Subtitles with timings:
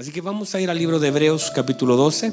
[0.00, 2.32] Así que vamos a ir al libro de Hebreos capítulo 12.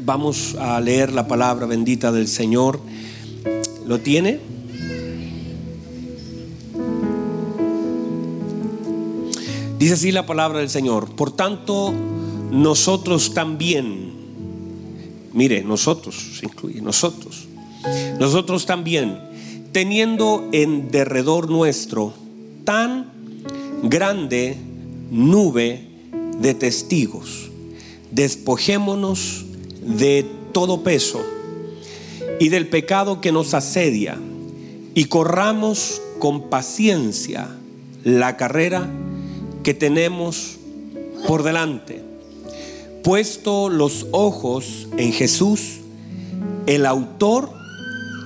[0.00, 2.80] Vamos a leer la palabra bendita del Señor.
[3.86, 4.40] ¿Lo tiene?
[9.78, 11.14] Dice así la palabra del Señor.
[11.14, 11.94] Por tanto,
[12.50, 14.12] nosotros también,
[15.32, 17.46] mire, nosotros, se incluye, nosotros,
[18.18, 19.16] nosotros también,
[19.70, 22.12] teniendo en derredor nuestro
[22.64, 23.12] tan
[23.84, 24.56] grande
[25.08, 25.91] nube
[26.42, 27.50] de testigos,
[28.10, 29.46] despojémonos
[29.80, 31.20] de todo peso
[32.40, 34.18] y del pecado que nos asedia
[34.94, 37.48] y corramos con paciencia
[38.02, 38.90] la carrera
[39.62, 40.58] que tenemos
[41.28, 42.02] por delante,
[43.04, 45.78] puesto los ojos en Jesús,
[46.66, 47.52] el autor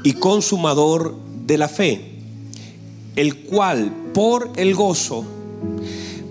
[0.02, 1.14] y consumador
[1.46, 2.12] de la fe,
[3.14, 5.26] el cual por el gozo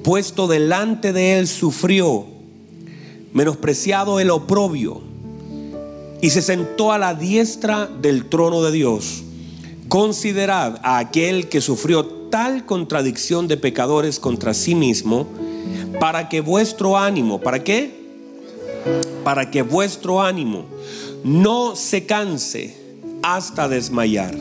[0.05, 2.27] puesto delante de él sufrió,
[3.33, 5.01] menospreciado el oprobio,
[6.21, 9.23] y se sentó a la diestra del trono de Dios.
[9.87, 15.25] Considerad a aquel que sufrió tal contradicción de pecadores contra sí mismo,
[15.99, 18.05] para que vuestro ánimo, ¿para qué?
[19.23, 20.65] Para que vuestro ánimo
[21.23, 22.77] no se canse
[23.23, 24.35] hasta desmayar,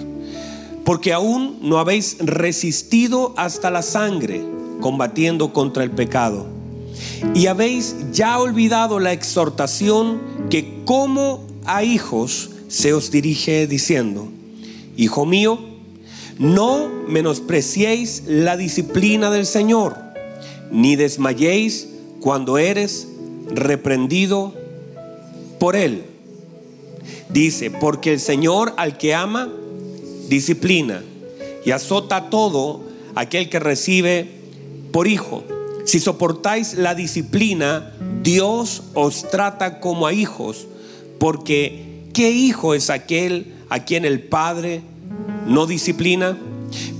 [0.84, 4.52] porque aún no habéis resistido hasta la sangre,
[4.84, 6.46] combatiendo contra el pecado.
[7.34, 14.28] Y habéis ya olvidado la exhortación que como a hijos se os dirige diciendo,
[14.98, 15.58] Hijo mío,
[16.38, 19.96] no menospreciéis la disciplina del Señor,
[20.70, 21.88] ni desmayéis
[22.20, 23.08] cuando eres
[23.54, 24.52] reprendido
[25.58, 26.04] por Él.
[27.30, 29.48] Dice, porque el Señor al que ama,
[30.28, 31.02] disciplina
[31.64, 32.82] y azota todo
[33.14, 34.43] aquel que recibe
[34.94, 35.42] por hijo.
[35.84, 40.68] Si soportáis la disciplina, Dios os trata como a hijos,
[41.18, 44.82] porque ¿qué hijo es aquel a quien el Padre
[45.48, 46.38] no disciplina,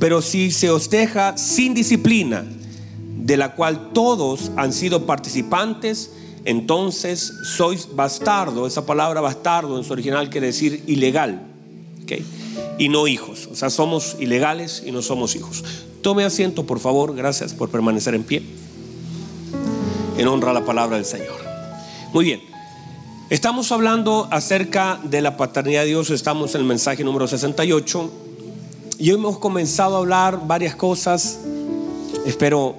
[0.01, 2.45] pero si se os deja sin disciplina,
[3.17, 6.11] de la cual todos han sido participantes,
[6.45, 8.67] entonces sois bastardo.
[8.67, 11.47] Esa palabra bastardo en su original quiere decir ilegal.
[12.77, 13.49] Y no hijos.
[13.53, 15.63] O sea, somos ilegales y no somos hijos.
[16.05, 17.17] Tome asiento, por favor.
[17.17, 18.43] Gracias por permanecer en pie.
[20.19, 21.39] En honra a la palabra del Señor.
[22.13, 22.43] Muy bien.
[23.31, 26.11] Estamos hablando acerca de la paternidad de Dios.
[26.11, 28.11] Estamos en el mensaje número 68
[28.99, 31.41] y hoy hemos comenzado a hablar varias cosas.
[32.27, 32.75] Espero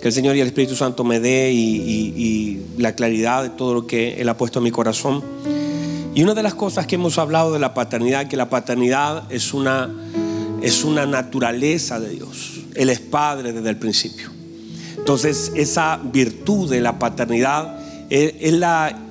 [0.00, 3.86] que el Señor y el Espíritu Santo me dé y, la claridad de todo lo
[3.86, 5.22] que Él ha puesto en mi corazón.
[6.14, 9.52] Y una de las cosas que hemos hablado de la paternidad, que la paternidad es
[9.52, 9.90] una,
[10.62, 12.60] es una naturaleza de Dios.
[12.74, 14.30] Él es Padre desde el principio.
[14.96, 17.78] Entonces esa virtud de la paternidad
[18.10, 19.06] Él la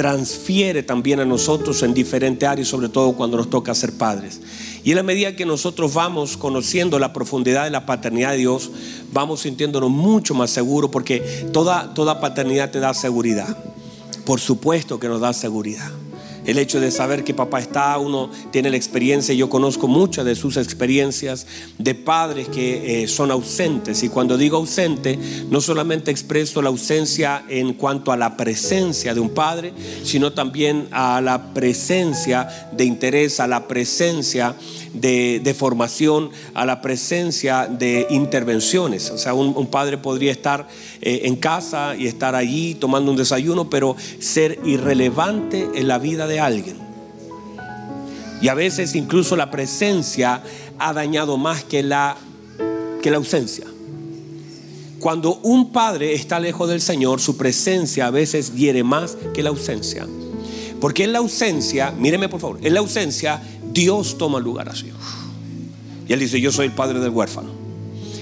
[0.00, 4.40] transfiere también a nosotros en diferentes áreas, sobre todo cuando nos toca ser padres.
[4.82, 8.70] Y en la medida que nosotros vamos conociendo la profundidad de la paternidad de Dios,
[9.12, 11.20] vamos sintiéndonos mucho más seguros porque
[11.52, 13.54] toda, toda paternidad te da seguridad.
[14.24, 15.90] Por supuesto que nos da seguridad.
[16.50, 20.34] El hecho de saber que papá está, uno tiene la experiencia, yo conozco muchas de
[20.34, 21.46] sus experiencias
[21.78, 24.02] de padres que eh, son ausentes.
[24.02, 25.16] Y cuando digo ausente,
[25.48, 29.72] no solamente expreso la ausencia en cuanto a la presencia de un padre,
[30.02, 34.56] sino también a la presencia de interés, a la presencia
[34.92, 39.10] de, formación, a la presencia de intervenciones.
[39.10, 40.68] O sea, un, padre podría estar
[41.00, 46.26] eh, en casa y estar allí tomando un desayuno, pero ser irrelevante en la vida
[46.26, 46.76] de alguien.
[48.40, 50.42] Y a veces incluso la presencia
[50.78, 52.16] ha dañado más que la,
[53.02, 53.66] que la ausencia.
[54.98, 59.50] Cuando un padre está lejos del Señor, su presencia a veces hiere más que la
[59.50, 60.06] ausencia.
[60.80, 64.90] Porque en la ausencia, míreme por favor, en la ausencia Dios toma lugar así.
[66.08, 67.50] Y él dice, yo soy el padre del huérfano.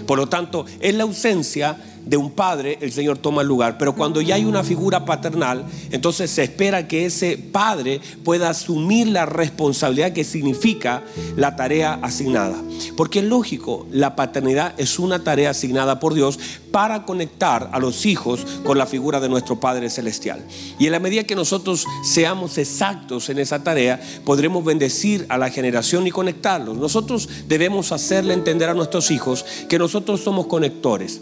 [0.06, 1.76] Por lo tanto, en la ausencia
[2.08, 3.76] de un padre, el Señor toma el lugar.
[3.76, 9.08] Pero cuando ya hay una figura paternal, entonces se espera que ese padre pueda asumir
[9.08, 11.02] la responsabilidad que significa
[11.36, 12.56] la tarea asignada.
[12.96, 16.38] Porque es lógico, la paternidad es una tarea asignada por Dios
[16.72, 20.42] para conectar a los hijos con la figura de nuestro Padre Celestial.
[20.78, 25.50] Y en la medida que nosotros seamos exactos en esa tarea, podremos bendecir a la
[25.50, 26.78] generación y conectarlos.
[26.78, 31.20] Nosotros debemos hacerle entender a nuestros hijos que nosotros somos conectores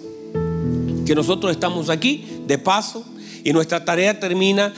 [1.06, 3.04] que nosotros estamos aquí de paso
[3.44, 4.74] y nuestra tarea termina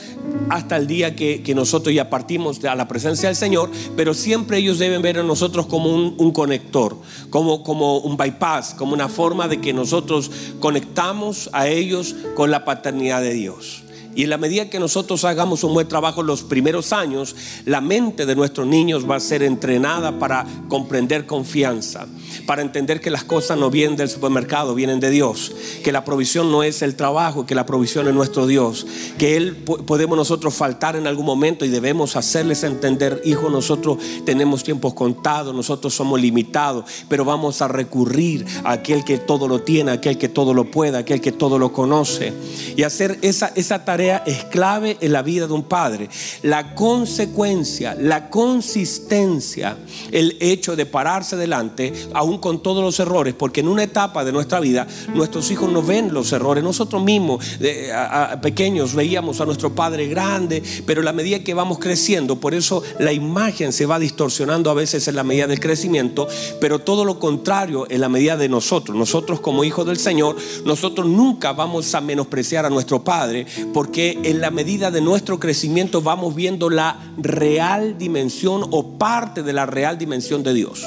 [0.49, 4.77] hasta el día que, nosotros ya partimos a la presencia del Señor, pero siempre ellos
[4.77, 6.95] deben ver a nosotros como un, conector,
[7.31, 10.29] como, como un bypass, como una forma de que nosotros
[10.59, 13.83] conectamos a ellos con la paternidad de Dios.
[14.15, 17.35] Y en la medida que nosotros hagamos un buen trabajo los primeros años,
[17.65, 22.07] la mente de nuestros niños va a ser entrenada para comprender confianza,
[22.47, 25.53] para entender que las cosas no vienen del supermercado, vienen de Dios,
[25.83, 29.55] que la provisión no es el trabajo, que la provisión es nuestro Dios, que Él
[29.55, 35.53] podemos nosotros faltar en algún momento y debemos hacerles entender, hijo, nosotros tenemos tiempos contados,
[35.55, 40.29] nosotros somos limitados, pero vamos a recurrir a aquel que todo lo tiene, aquel que
[40.29, 42.33] todo lo puede, aquel que todo lo conoce,
[42.75, 46.09] y hacer esa, esa tarea es clave en la vida de un padre.
[46.43, 49.77] La consecuencia, la consistencia,
[50.11, 54.31] el hecho de pararse delante, aún con todos los errores, porque en una etapa de
[54.31, 56.63] nuestra vida nuestros hijos no ven los errores.
[56.63, 57.45] Nosotros mismos,
[58.41, 63.11] pequeños, veíamos a nuestro padre grande, pero la medida que vamos creciendo, por eso la
[63.11, 66.27] imagen se va distorsionando a veces en la medida del crecimiento,
[66.59, 68.95] pero todo lo contrario en la medida de nosotros.
[68.97, 70.35] Nosotros como hijos del Señor,
[70.65, 76.01] nosotros nunca vamos a menospreciar a nuestro Padre porque en la medida de nuestro crecimiento
[76.01, 80.85] vamos viendo la real dimensión o parte de la real dimensión de Dios.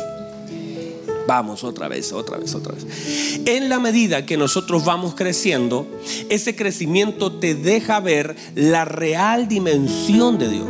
[1.27, 3.41] Vamos otra vez, otra vez, otra vez.
[3.45, 5.87] En la medida que nosotros vamos creciendo,
[6.31, 10.69] ese crecimiento te deja ver la real dimensión de Dios.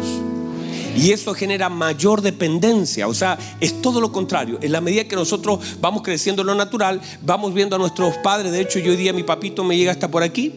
[0.96, 3.08] Y eso genera mayor dependencia.
[3.08, 4.58] O sea, es todo lo contrario.
[4.61, 8.52] En la medida que nosotros vamos creciendo en lo natural, vamos viendo a nuestros padres.
[8.52, 10.52] De hecho, yo hoy día mi papito me llega hasta por aquí.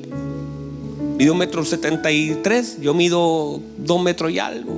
[1.18, 4.78] Mide un metro setenta y tres, yo mido dos metros y algo.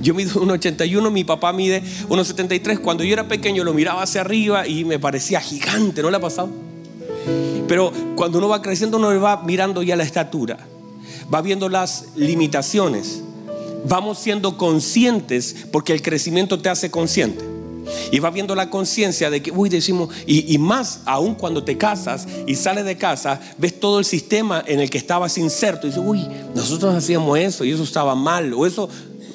[0.00, 2.80] Yo mido 1,81, mi papá mide 1,73.
[2.80, 6.20] Cuando yo era pequeño lo miraba hacia arriba y me parecía gigante, ¿no le ha
[6.20, 6.50] pasado?
[7.66, 10.58] Pero cuando uno va creciendo uno va mirando ya la estatura,
[11.32, 13.22] va viendo las limitaciones,
[13.88, 17.55] vamos siendo conscientes porque el crecimiento te hace consciente.
[18.10, 22.26] Y va viendo la conciencia de que, uy, decimos, y, más aún cuando te casas
[22.46, 26.04] y sales de casa, ves todo el sistema en el que estabas inserto y dices,
[26.04, 28.88] uy, nosotros hacíamos eso y eso estaba mal, o eso,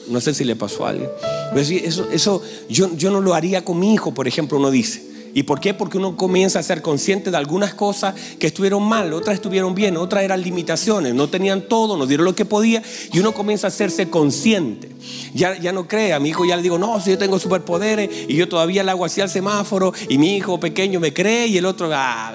[0.07, 1.09] no sé si le pasó a alguien.
[1.56, 5.11] Eso, eso yo, yo no lo haría con mi hijo, por ejemplo, uno dice.
[5.33, 5.74] ¿Y por qué?
[5.74, 9.98] Porque uno comienza a ser consciente de algunas cosas que estuvieron mal, otras estuvieron bien,
[9.98, 12.81] otras eran limitaciones, no tenían todo, no dieron lo que podía
[13.12, 14.89] y uno comienza a hacerse consciente.
[15.33, 18.10] Ya, ya no cree, a mi hijo ya le digo, no, si yo tengo superpoderes
[18.28, 21.57] y yo todavía le hago así al semáforo y mi hijo pequeño me cree y
[21.57, 22.33] el otro ah,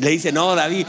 [0.00, 0.86] le dice, no, David,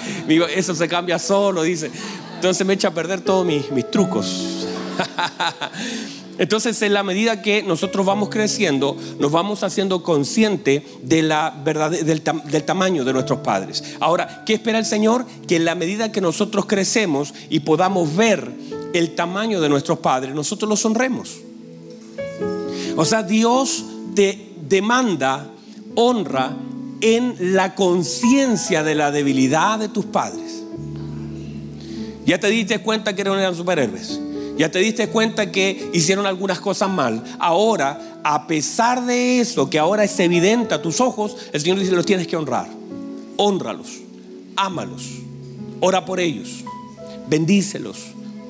[0.56, 1.90] eso se cambia solo, dice.
[2.36, 4.68] Entonces me echa a perder todos mis, mis trucos.
[6.39, 11.91] Entonces, en la medida que nosotros vamos creciendo, nos vamos haciendo consciente de la verdad,
[11.91, 13.83] del, del, tamaño de nuestros padres.
[14.00, 15.25] Ahora, ¿qué espera el Señor?
[15.47, 18.50] Que en la medida que nosotros crecemos y podamos ver
[18.94, 21.39] el tamaño de nuestros padres, nosotros los honremos.
[22.95, 23.83] O sea, Dios
[24.15, 25.50] te demanda
[25.95, 26.56] honra
[27.01, 30.63] en la conciencia de la debilidad de tus padres.
[32.25, 34.29] Ya te diste cuenta que eran superhéroes.
[34.60, 37.24] Ya te diste cuenta que hicieron algunas cosas mal.
[37.40, 41.94] Ahora, a pesar de eso, que ahora es evidente a tus ojos, el Señor dice,
[41.94, 42.68] los tienes que honrar.
[43.38, 43.88] Honralos,
[44.58, 45.04] ámalos,
[45.80, 46.66] ora por ellos,
[47.30, 48.08] bendícelos,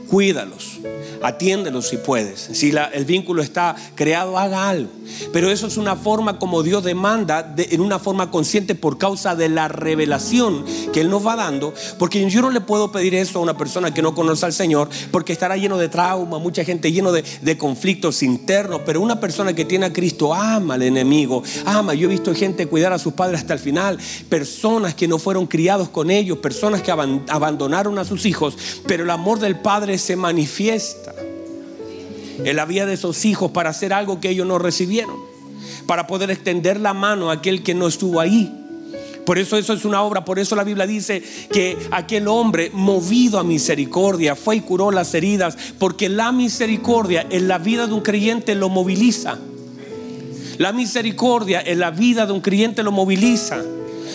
[0.09, 0.78] cuídalos,
[1.21, 2.49] atiéndelos si puedes.
[2.53, 4.89] Si el vínculo está creado, haga algo.
[5.33, 9.49] Pero eso es una forma como Dios demanda, en una forma consciente por causa de
[9.49, 10.63] la revelación
[10.93, 11.73] que Él nos va dando.
[11.97, 14.89] Porque yo no le puedo pedir eso a una persona que no conoce al Señor,
[15.11, 18.81] porque estará lleno de trauma, mucha gente lleno de, de conflictos internos.
[18.85, 21.93] Pero una persona que tiene a Cristo ama al enemigo, ama.
[21.93, 23.97] Yo he visto gente cuidar a sus padres hasta el final,
[24.29, 29.09] personas que no fueron criados con ellos, personas que abandonaron a sus hijos, pero el
[29.09, 30.68] amor del Padre se manifiesta
[32.43, 35.15] en la vida de esos hijos para hacer algo que ellos no recibieron,
[35.85, 38.55] para poder extender la mano a aquel que no estuvo ahí.
[39.25, 41.21] Por eso eso es una obra, por eso la Biblia dice
[41.51, 47.47] que aquel hombre movido a misericordia fue y curó las heridas, porque la misericordia en
[47.47, 49.37] la vida de un creyente lo moviliza.
[50.57, 53.61] La misericordia en la vida de un creyente lo moviliza.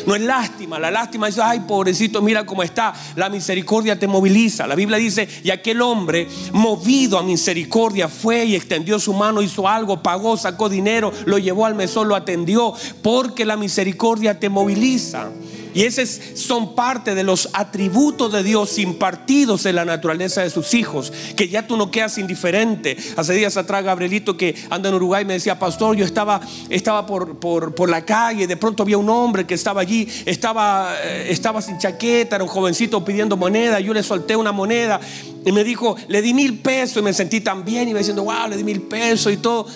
[0.06, 2.92] No es lástima, la lástima es, ay, pobrecito, mira cómo está.
[3.16, 4.66] La misericordia te moviliza.
[4.66, 9.68] La Biblia dice, y aquel hombre, movido a misericordia, fue y extendió su mano, hizo
[9.68, 15.30] algo, pagó, sacó dinero, lo llevó al mesón, lo atendió, porque la misericordia te moviliza.
[15.74, 20.72] Y esos son parte de los atributos de Dios impartidos en la naturaleza de sus
[20.72, 22.96] hijos, que ya tú no quedas indiferente.
[23.16, 26.40] Hace días atrás Gabrielito que anda en Uruguay me decía, pastor, yo estaba,
[26.70, 31.26] estaba por, por, la calle, de pronto había un hombre que estaba allí, estaba, eh,
[31.30, 35.00] estaba sin chaqueta, era un jovencito pidiendo moneda, yo le solté una moneda
[35.44, 38.22] y me dijo, le di mil pesos y me sentí tan bien y me diciendo,
[38.22, 39.66] wow, le di mil pesos y todo.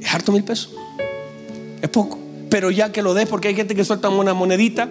[0.00, 0.70] Es harto mil pesos,
[1.80, 2.18] es poco.
[2.50, 4.88] Pero ya que lo des, porque hay gente que suelta una monedita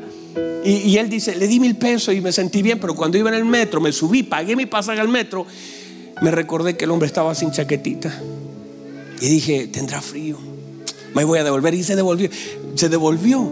[0.63, 3.35] y, él dice, le di mil pesos y me sentí bien, pero cuando iba en
[3.35, 5.45] el metro, me subí, pagué mi pasaje al metro,
[6.21, 8.13] me recordé que el hombre estaba sin chaquetita.
[9.21, 10.37] Y dije, tendrá frío.
[11.15, 11.73] Me voy a devolver.
[11.73, 12.29] Y se devolvió.
[12.75, 13.49] Se devolvió.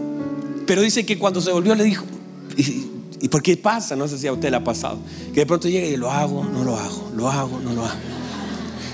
[0.66, 2.04] Pero dice que cuando se devolvió le dijo,
[2.56, 3.96] ¿y, por qué pasa?
[3.96, 4.98] No sé si a usted le ha pasado.
[5.32, 7.98] Que de pronto llega y lo hago, no lo hago, lo hago, no lo hago.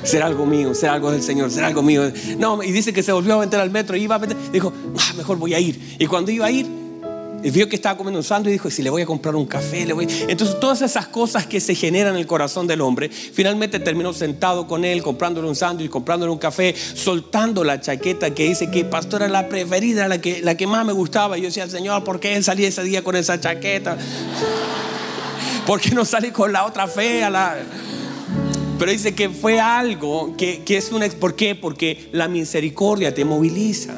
[0.04, 2.10] Será algo mío, será algo del Señor, será algo mío.
[2.38, 4.36] No, y dice que se volvió a meter al metro y iba a meter.
[4.52, 5.96] Dijo, ah, mejor voy a ir.
[5.98, 6.66] Y cuando iba a ir,
[7.50, 9.84] vio que estaba comiendo un sándwich y dijo, si le voy a comprar un café,
[9.84, 10.06] le voy...
[10.28, 14.66] Entonces todas esas cosas que se generan en el corazón del hombre, finalmente terminó sentado
[14.66, 19.22] con él, comprándole un sándwich, comprándole un café, soltando la chaqueta que dice que pastor
[19.22, 21.36] era la preferida, la que, la que más me gustaba.
[21.36, 23.96] Y yo decía, Señor, ¿por qué él salía ese día con esa chaqueta?
[25.66, 27.30] ¿Por qué no salí con la otra fea?
[28.78, 31.08] Pero dice que fue algo que, que es una...
[31.08, 31.54] ¿Por qué?
[31.54, 33.94] Porque la misericordia te moviliza.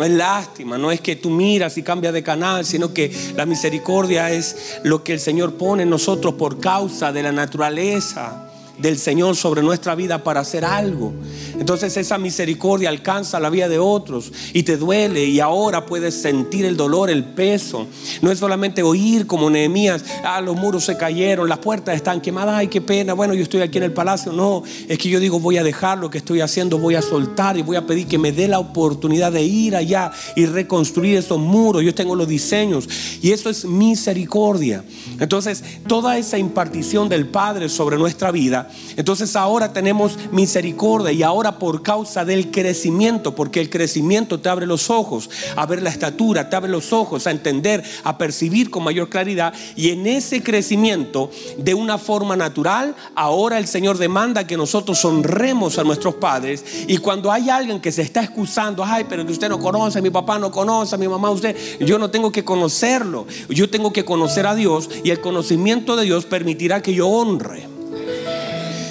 [0.00, 3.44] No es lástima, no es que tú miras y cambias de canal, sino que la
[3.44, 8.49] misericordia es lo que el Señor pone en nosotros por causa de la naturaleza
[8.80, 11.12] del Señor sobre nuestra vida para hacer algo.
[11.58, 16.64] Entonces esa misericordia alcanza la vida de otros y te duele y ahora puedes sentir
[16.64, 17.86] el dolor, el peso.
[18.22, 22.54] No es solamente oír como Nehemías, ah, los muros se cayeron, las puertas están quemadas,
[22.56, 24.32] ay, qué pena, bueno, yo estoy aquí en el palacio.
[24.32, 27.58] No, es que yo digo, voy a dejar lo que estoy haciendo, voy a soltar
[27.58, 31.38] y voy a pedir que me dé la oportunidad de ir allá y reconstruir esos
[31.38, 31.82] muros.
[31.82, 32.88] Yo tengo los diseños
[33.20, 34.84] y eso es misericordia.
[35.18, 41.58] Entonces, toda esa impartición del Padre sobre nuestra vida entonces ahora tenemos misericordia y ahora
[41.58, 46.48] por causa del crecimiento, porque el crecimiento te abre los ojos a ver la estatura,
[46.48, 51.30] te abre los ojos a entender, a percibir con mayor claridad y en ese crecimiento
[51.58, 56.98] de una forma natural, ahora el Señor demanda que nosotros honremos a nuestros padres y
[56.98, 60.38] cuando hay alguien que se está excusando, ay, pero que usted no conoce, mi papá
[60.38, 64.54] no conoce, mi mamá usted, yo no tengo que conocerlo, yo tengo que conocer a
[64.54, 67.79] Dios y el conocimiento de Dios permitirá que yo honre.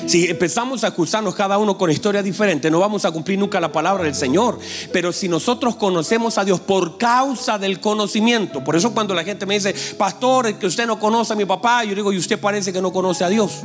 [0.09, 3.71] Si empezamos a acusarnos cada uno con historias diferentes, no vamos a cumplir nunca la
[3.71, 4.57] palabra del Señor.
[4.91, 9.45] Pero si nosotros conocemos a Dios por causa del conocimiento, por eso cuando la gente
[9.45, 12.73] me dice, pastor, que usted no conoce a mi papá, yo digo, y usted parece
[12.73, 13.59] que no conoce a Dios.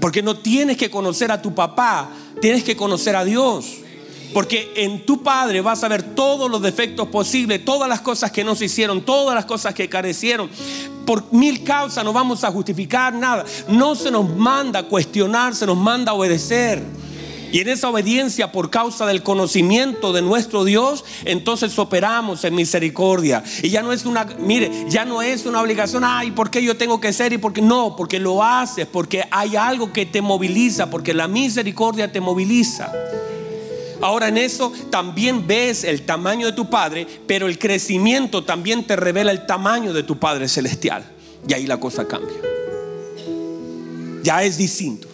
[0.00, 3.81] Porque no tienes que conocer a tu papá, tienes que conocer a Dios.
[4.32, 8.44] Porque en tu Padre vas a ver todos los defectos posibles, todas las cosas que
[8.44, 10.50] no se hicieron, todas las cosas que carecieron.
[11.06, 13.44] Por mil causas no vamos a justificar nada.
[13.68, 16.82] No se nos manda cuestionar, se nos manda obedecer.
[17.52, 23.44] Y en esa obediencia por causa del conocimiento de nuestro Dios, entonces operamos en misericordia.
[23.62, 26.78] Y ya no es una, mire, ya no es una obligación, ay, ¿por qué yo
[26.78, 27.34] tengo que ser?
[27.34, 32.10] Y porque no, porque lo haces, porque hay algo que te moviliza, porque la misericordia
[32.10, 32.90] te moviliza.
[34.02, 38.96] Ahora en eso también ves el tamaño de tu Padre, pero el crecimiento también te
[38.96, 41.04] revela el tamaño de tu Padre celestial.
[41.46, 42.36] Y ahí la cosa cambia.
[44.24, 45.06] Ya es distinto.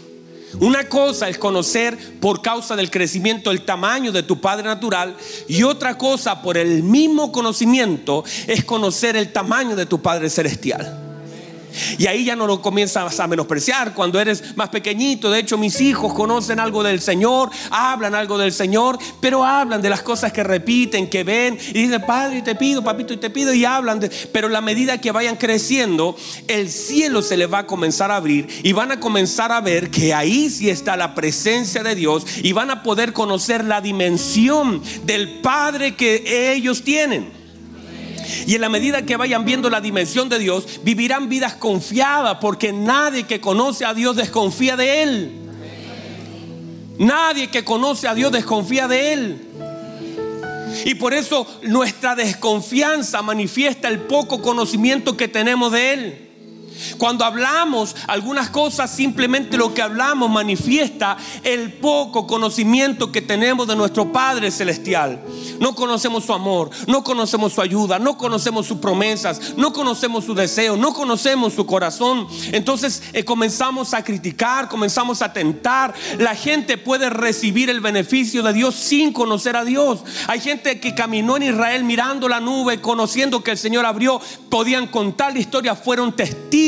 [0.61, 5.15] Una cosa es conocer por causa del crecimiento el tamaño de tu Padre natural
[5.47, 11.08] y otra cosa por el mismo conocimiento es conocer el tamaño de tu Padre celestial.
[11.99, 15.31] Y ahí ya no lo comienzas a menospreciar cuando eres más pequeñito.
[15.31, 19.91] De hecho, mis hijos conocen algo del Señor, hablan algo del Señor, pero hablan de
[19.91, 21.59] las cosas que repiten, que ven.
[21.71, 23.53] Y dicen, Padre, te pido, papito, y te pido.
[23.53, 24.01] Y hablan.
[24.01, 28.17] De, pero la medida que vayan creciendo, el cielo se les va a comenzar a
[28.17, 32.25] abrir y van a comenzar a ver que ahí sí está la presencia de Dios
[32.43, 37.38] y van a poder conocer la dimensión del Padre que ellos tienen.
[38.47, 42.73] Y en la medida que vayan viendo la dimensión de Dios, vivirán vidas confiadas, porque
[42.73, 45.33] nadie que conoce a Dios desconfía de Él.
[46.99, 49.45] Nadie que conoce a Dios desconfía de Él.
[50.85, 56.28] Y por eso nuestra desconfianza manifiesta el poco conocimiento que tenemos de Él.
[56.97, 63.77] Cuando hablamos algunas cosas, simplemente lo que hablamos manifiesta el poco conocimiento que tenemos de
[63.77, 65.21] nuestro Padre Celestial.
[65.61, 70.35] No conocemos su amor, no conocemos su ayuda, no conocemos sus promesas, no conocemos su
[70.35, 72.27] deseo, no conocemos su corazón.
[72.53, 75.95] Entonces eh, comenzamos a criticar, comenzamos a tentar.
[76.19, 80.01] La gente puede recibir el beneficio de Dios sin conocer a Dios.
[80.27, 84.87] Hay gente que caminó en Israel mirando la nube, conociendo que el Señor abrió, podían
[84.87, 86.68] contar la historia, fueron testigos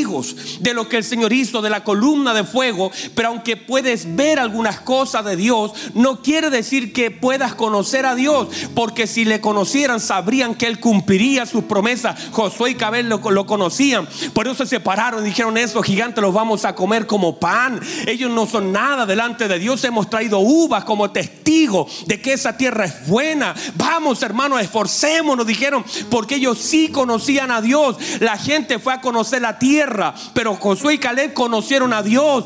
[0.59, 4.39] de lo que el Señor hizo, de la columna de fuego, pero aunque puedes ver
[4.39, 9.41] algunas cosas de Dios, no quiere decir que puedas conocer a Dios, porque si le
[9.41, 12.29] conocieran sabrían que Él cumpliría sus promesas.
[12.31, 16.65] Josué y Cabel lo, lo conocían, por eso se separaron dijeron, esos gigantes los vamos
[16.65, 17.79] a comer como pan.
[18.07, 22.57] Ellos no son nada delante de Dios, hemos traído uvas como testigo de que esa
[22.57, 23.53] tierra es buena.
[23.75, 27.97] Vamos hermanos, esforcémonos, dijeron, porque ellos sí conocían a Dios.
[28.19, 29.90] La gente fue a conocer la tierra
[30.33, 32.45] pero Josué y Caleb conocieron a Dios.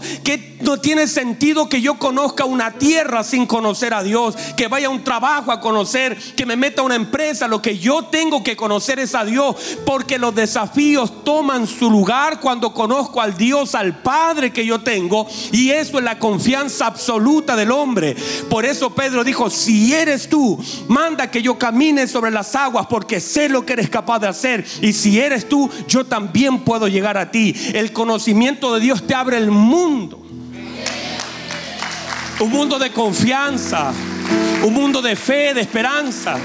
[0.61, 4.91] No tiene sentido que yo conozca una tierra sin conocer a Dios, que vaya a
[4.91, 7.47] un trabajo a conocer, que me meta a una empresa.
[7.47, 12.39] Lo que yo tengo que conocer es a Dios, porque los desafíos toman su lugar
[12.39, 17.55] cuando conozco al Dios, al Padre que yo tengo, y eso es la confianza absoluta
[17.55, 18.15] del hombre.
[18.49, 23.19] Por eso Pedro dijo, si eres tú, manda que yo camine sobre las aguas, porque
[23.19, 27.17] sé lo que eres capaz de hacer, y si eres tú, yo también puedo llegar
[27.17, 30.24] a ti el conocimiento de Dios te abre el mundo.
[32.39, 33.93] Un mundo de confianza,
[34.63, 36.37] un mundo de fe, de esperanza.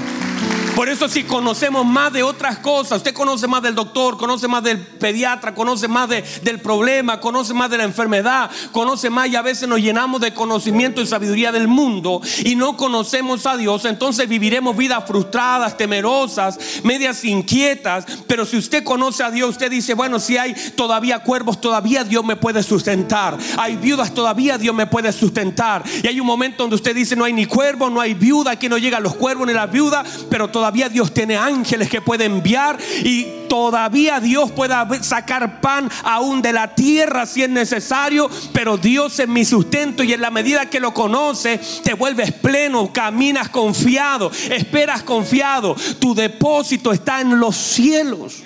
[0.75, 4.63] Por eso si conocemos más de otras cosas, usted conoce más del doctor, conoce más
[4.63, 9.41] del pediatra, conoce más del problema, conoce más de la enfermedad, conoce más y a
[9.41, 14.29] veces nos llenamos de conocimiento y sabiduría del mundo y no conocemos a Dios, entonces
[14.29, 18.05] viviremos vidas frustradas, temerosas, medias inquietas.
[18.25, 22.23] Pero si usted conoce a Dios, usted dice, bueno, si hay todavía cuervos, todavía Dios
[22.23, 23.37] me puede sustentar.
[23.57, 25.83] Hay viudas, todavía Dios me puede sustentar.
[26.01, 28.69] Y hay un momento donde usted dice, no hay ni cuervo, no hay viuda, aquí
[28.69, 32.25] no llegan los cuervos ni las viudas, pero todavía todavía Dios tiene ángeles que puede
[32.25, 38.77] enviar y todavía Dios puede sacar pan aún de la tierra si es necesario, pero
[38.77, 43.49] Dios es mi sustento y en la medida que lo conoce te vuelves pleno, caminas
[43.49, 48.43] confiado, esperas confiado, tu depósito está en los cielos.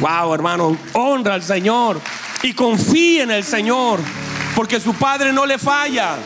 [0.00, 2.00] Wow, hermano, honra al Señor
[2.42, 4.00] y confía en el Señor,
[4.56, 6.16] porque su Padre no le falla.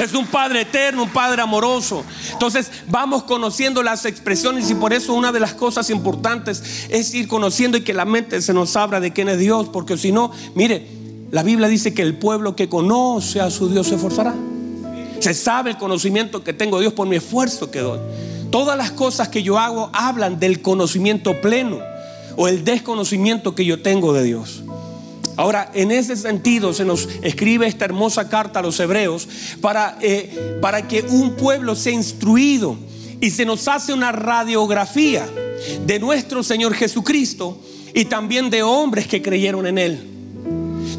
[0.00, 2.04] Es un Padre eterno, un Padre amoroso.
[2.32, 7.26] Entonces vamos conociendo las expresiones y por eso una de las cosas importantes es ir
[7.26, 9.68] conociendo y que la mente se nos abra de quién es Dios.
[9.72, 10.86] Porque si no, mire,
[11.30, 14.34] la Biblia dice que el pueblo que conoce a su Dios se esforzará.
[15.20, 17.98] Se sabe el conocimiento que tengo de Dios por mi esfuerzo que doy.
[18.50, 21.80] Todas las cosas que yo hago hablan del conocimiento pleno
[22.36, 24.62] o el desconocimiento que yo tengo de Dios.
[25.38, 29.28] Ahora, en ese sentido se nos escribe esta hermosa carta a los hebreos
[29.60, 32.76] para, eh, para que un pueblo sea instruido
[33.20, 35.28] y se nos hace una radiografía
[35.86, 37.62] de nuestro Señor Jesucristo
[37.94, 40.00] y también de hombres que creyeron en Él.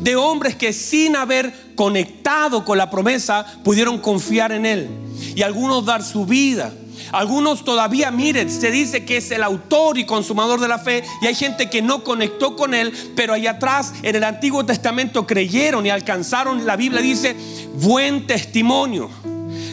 [0.04, 4.88] De hombres que sin haber conectado con la promesa pudieron confiar en Él.
[5.36, 6.74] Y algunos dar su vida
[7.12, 11.28] algunos todavía, miren, se dice que es el autor y consumador de la fe y
[11.28, 15.86] hay gente que no conectó con él, pero allá atrás en el Antiguo Testamento creyeron
[15.86, 17.36] y alcanzaron, la Biblia dice,
[17.76, 19.10] buen testimonio.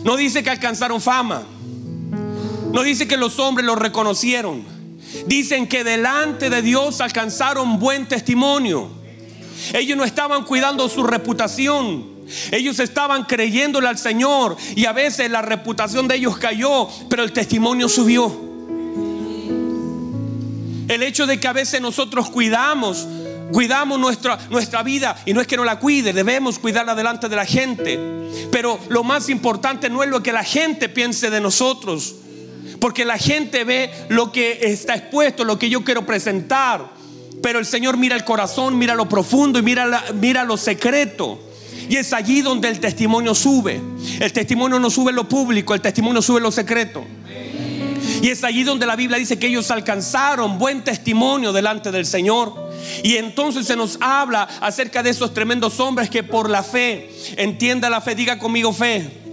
[0.03, 1.43] No dice que alcanzaron fama.
[2.73, 4.65] No dice que los hombres lo reconocieron.
[5.27, 8.91] Dicen que delante de Dios alcanzaron buen testimonio.
[9.73, 12.16] Ellos no estaban cuidando su reputación.
[12.51, 17.33] Ellos estaban creyéndole al Señor y a veces la reputación de ellos cayó, pero el
[17.33, 18.47] testimonio subió.
[20.89, 23.07] El hecho de que a veces nosotros cuidamos,
[23.53, 27.37] cuidamos nuestra, nuestra vida y no es que no la cuide, debemos cuidarla delante de
[27.37, 27.99] la gente.
[28.53, 32.15] Pero lo más importante no es lo que la gente piense de nosotros,
[32.81, 36.95] porque la gente ve lo que está expuesto, lo que yo quiero presentar.
[37.43, 41.46] Pero el Señor mira el corazón, mira lo profundo y mira, mira lo secreto.
[41.89, 43.81] Y es allí donde el testimonio sube.
[44.21, 47.05] El testimonio no sube en lo público, el testimonio sube en lo secreto.
[48.23, 52.71] Y es allí donde la Biblia dice que ellos alcanzaron buen testimonio delante del Señor.
[53.03, 57.91] Y entonces se nos habla acerca de esos tremendos hombres que por la fe, entienda
[57.91, 59.26] la fe, diga conmigo fe.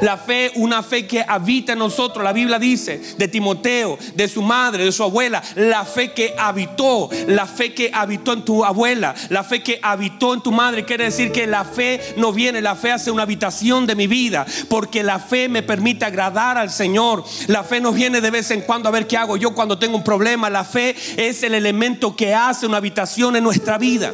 [0.00, 2.22] La fe, una fe que habita en nosotros.
[2.22, 7.08] La Biblia dice de Timoteo, de su madre, de su abuela, la fe que habitó,
[7.26, 10.84] la fe que habitó en tu abuela, la fe que habitó en tu madre.
[10.84, 14.46] Quiere decir que la fe no viene, la fe hace una habitación de mi vida,
[14.68, 17.24] porque la fe me permite agradar al Señor.
[17.46, 19.96] La fe no viene de vez en cuando a ver qué hago yo cuando tengo
[19.96, 20.50] un problema.
[20.50, 24.12] La fe es el elemento que hace una habitación en nuestra vida.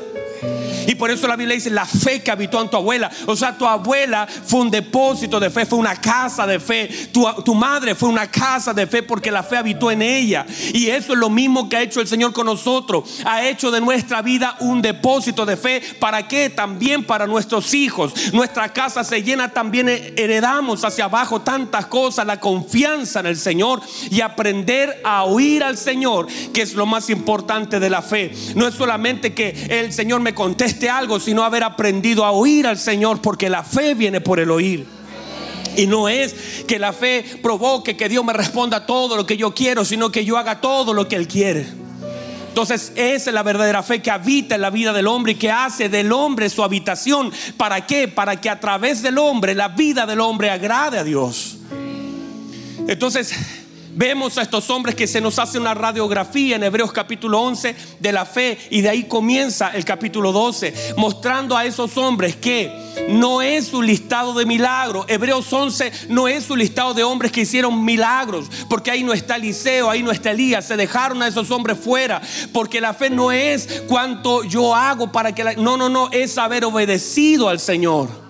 [0.87, 3.11] Y por eso la Biblia dice la fe que habitó en tu abuela.
[3.27, 6.88] O sea, tu abuela fue un depósito de fe, fue una casa de fe.
[7.12, 10.47] Tu, tu, madre fue una casa de fe porque la fe habitó en ella.
[10.73, 13.20] Y eso es lo mismo que ha hecho el Señor con nosotros.
[13.25, 15.83] Ha hecho de nuestra vida un depósito de fe.
[15.99, 16.51] ¿Para qué?
[16.51, 18.12] También para nuestros hijos.
[18.33, 23.81] Nuestra casa se llena también, heredamos hacia abajo tantas cosas, la confianza en el Señor
[24.11, 28.33] y aprender a oír al Señor, que es lo más importante de la fe.
[28.55, 32.79] No es solamente que el Señor me conteste algo, sino haber aprendido a oír al
[32.79, 34.87] Señor, porque la fe viene por el oír.
[35.77, 39.55] Y no es que la fe provoque que Dios me responda todo lo que yo
[39.55, 41.67] quiero, sino que yo haga todo lo que Él quiere.
[42.49, 45.51] Entonces esa es la verdadera fe que habita en la vida del hombre y que
[45.51, 47.33] hace del hombre su habitación.
[47.57, 48.07] ¿Para qué?
[48.07, 51.57] Para que a través del hombre la vida del hombre agrade a Dios.
[52.87, 53.35] Entonces
[53.96, 58.12] Vemos a estos hombres que se nos hace una radiografía en Hebreos capítulo 11 de
[58.12, 62.72] la fe y de ahí comienza el capítulo 12, mostrando a esos hombres que
[63.11, 65.07] no es un listado de milagros.
[65.07, 69.37] Hebreos 11 no es un listado de hombres que hicieron milagros, porque ahí no está
[69.37, 72.20] Eliseo, ahí no está Elías, se dejaron a esos hombres fuera,
[72.52, 75.52] porque la fe no es cuánto yo hago para que la...
[75.52, 78.24] No, no, no, es haber obedecido al Señor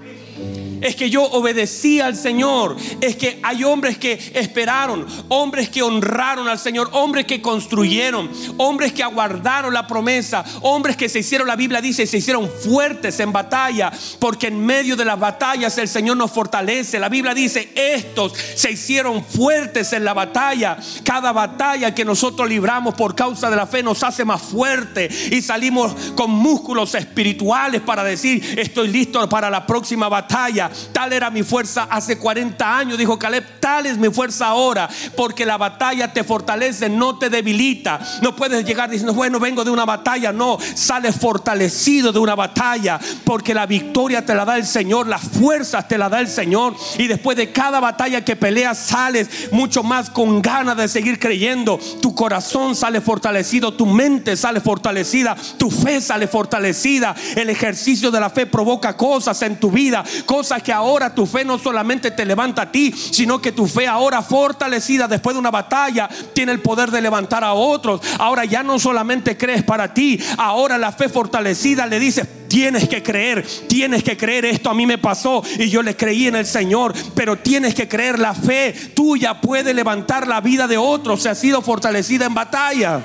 [0.84, 6.46] es que yo obedecí al Señor, es que hay hombres que esperaron, hombres que honraron
[6.46, 11.56] al Señor, hombres que construyeron, hombres que aguardaron la promesa, hombres que se hicieron, la
[11.56, 16.18] Biblia dice, se hicieron fuertes en batalla, porque en medio de las batallas el Señor
[16.18, 16.98] nos fortalece.
[16.98, 20.76] La Biblia dice, estos se hicieron fuertes en la batalla.
[21.02, 25.40] Cada batalla que nosotros libramos por causa de la fe nos hace más fuerte y
[25.40, 30.70] salimos con músculos espirituales para decir, estoy listo para la próxima batalla.
[30.92, 35.46] Tal era mi fuerza hace 40 años, dijo Caleb, tal es mi fuerza ahora, porque
[35.46, 38.00] la batalla te fortalece, no te debilita.
[38.22, 42.98] No puedes llegar diciendo, bueno, vengo de una batalla, no, sales fortalecido de una batalla,
[43.24, 46.74] porque la victoria te la da el Señor, las fuerzas te la da el Señor,
[46.98, 51.78] y después de cada batalla que peleas sales mucho más con ganas de seguir creyendo,
[52.00, 58.20] tu corazón sale fortalecido, tu mente sale fortalecida, tu fe sale fortalecida, el ejercicio de
[58.20, 62.24] la fe provoca cosas en tu vida, cosas que ahora tu fe no solamente te
[62.24, 66.60] levanta a ti, sino que tu fe ahora fortalecida después de una batalla tiene el
[66.60, 68.00] poder de levantar a otros.
[68.18, 73.02] Ahora ya no solamente crees para ti, ahora la fe fortalecida le dice, tienes que
[73.02, 76.46] creer, tienes que creer, esto a mí me pasó y yo le creí en el
[76.46, 81.28] Señor, pero tienes que creer, la fe tuya puede levantar la vida de otros, se
[81.28, 83.02] ha sido fortalecida en batalla.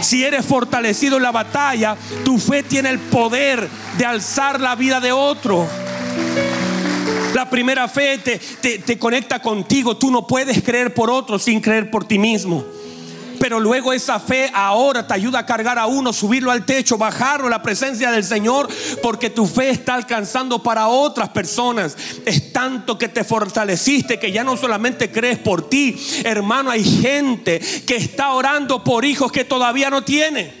[0.00, 5.00] Si eres fortalecido en la batalla, tu fe tiene el poder de alzar la vida
[5.00, 5.66] de otro.
[7.34, 8.38] La primera fe te,
[8.78, 9.96] te, conecta contigo.
[9.96, 12.64] Tú no puedes creer por otro sin creer por ti mismo.
[13.38, 17.46] Pero luego esa fe ahora te ayuda a cargar a uno, subirlo al techo, bajarlo
[17.46, 18.68] a la presencia del Señor,
[19.00, 21.96] porque tu fe está alcanzando para otras personas.
[22.26, 27.60] Es tanto que te fortaleciste que ya no solamente crees por ti, hermano, hay gente
[27.86, 30.57] que está orando por hijos que todavía no tiene.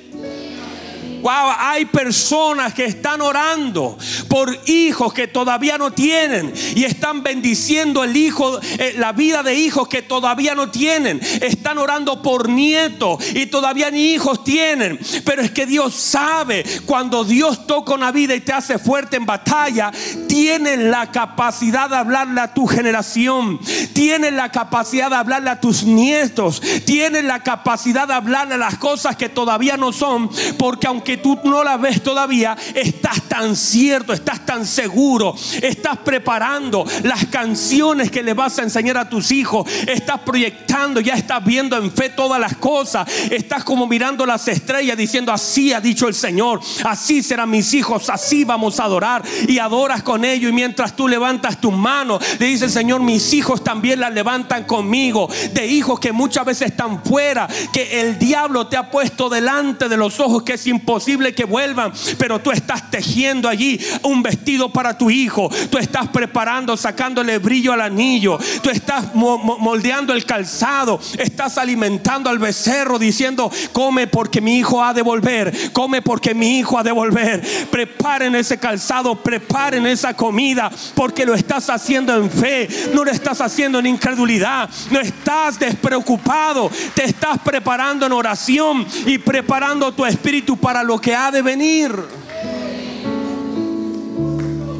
[1.20, 8.04] Wow, hay personas que están orando por hijos que todavía no tienen y están bendiciendo
[8.04, 11.20] el hijo, eh, la vida de hijos que todavía no tienen.
[11.40, 14.98] Están orando por nietos y todavía ni hijos tienen.
[15.24, 19.26] Pero es que Dios sabe cuando Dios toca una vida y te hace fuerte en
[19.26, 19.90] batalla,
[20.28, 23.58] tienen la capacidad de hablarle a tu generación,
[23.92, 28.78] tienen la capacidad de hablarle a tus nietos, tienen la capacidad de hablarle a las
[28.78, 33.56] cosas que todavía no son, porque aunque que tú no la ves todavía, estás tan
[33.56, 39.32] cierto, estás tan seguro, estás preparando las canciones que le vas a enseñar a tus
[39.32, 44.48] hijos, estás proyectando, ya estás viendo en fe todas las cosas, estás como mirando las
[44.48, 49.22] estrellas diciendo, así ha dicho el Señor, así serán mis hijos, así vamos a adorar
[49.48, 53.64] y adoras con ellos y mientras tú levantas tus manos, le dice Señor, mis hijos
[53.64, 58.76] también las levantan conmigo, de hijos que muchas veces están fuera, que el diablo te
[58.76, 62.90] ha puesto delante de los ojos que es imposible posible que vuelvan, pero tú estás
[62.90, 68.68] tejiendo allí un vestido para tu hijo, tú estás preparando, sacándole brillo al anillo, tú
[68.68, 75.02] estás moldeando el calzado, estás alimentando al becerro diciendo, come porque mi hijo ha de
[75.02, 77.42] volver, come porque mi hijo ha de volver.
[77.70, 83.40] Preparen ese calzado, preparen esa comida porque lo estás haciendo en fe, no lo estás
[83.40, 90.56] haciendo en incredulidad, no estás despreocupado, te estás preparando en oración y preparando tu espíritu
[90.56, 91.92] para lo que ha de venir.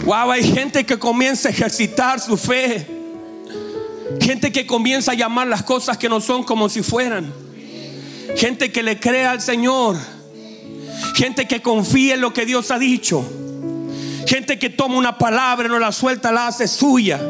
[0.07, 2.87] Wow, hay gente que comienza a ejercitar su fe.
[4.19, 7.31] Gente que comienza a llamar las cosas que no son como si fueran.
[8.37, 9.97] Gente que le cree al Señor.
[11.15, 13.23] Gente que confía en lo que Dios ha dicho.
[14.27, 17.21] Gente que toma una palabra, no la suelta, la hace suya.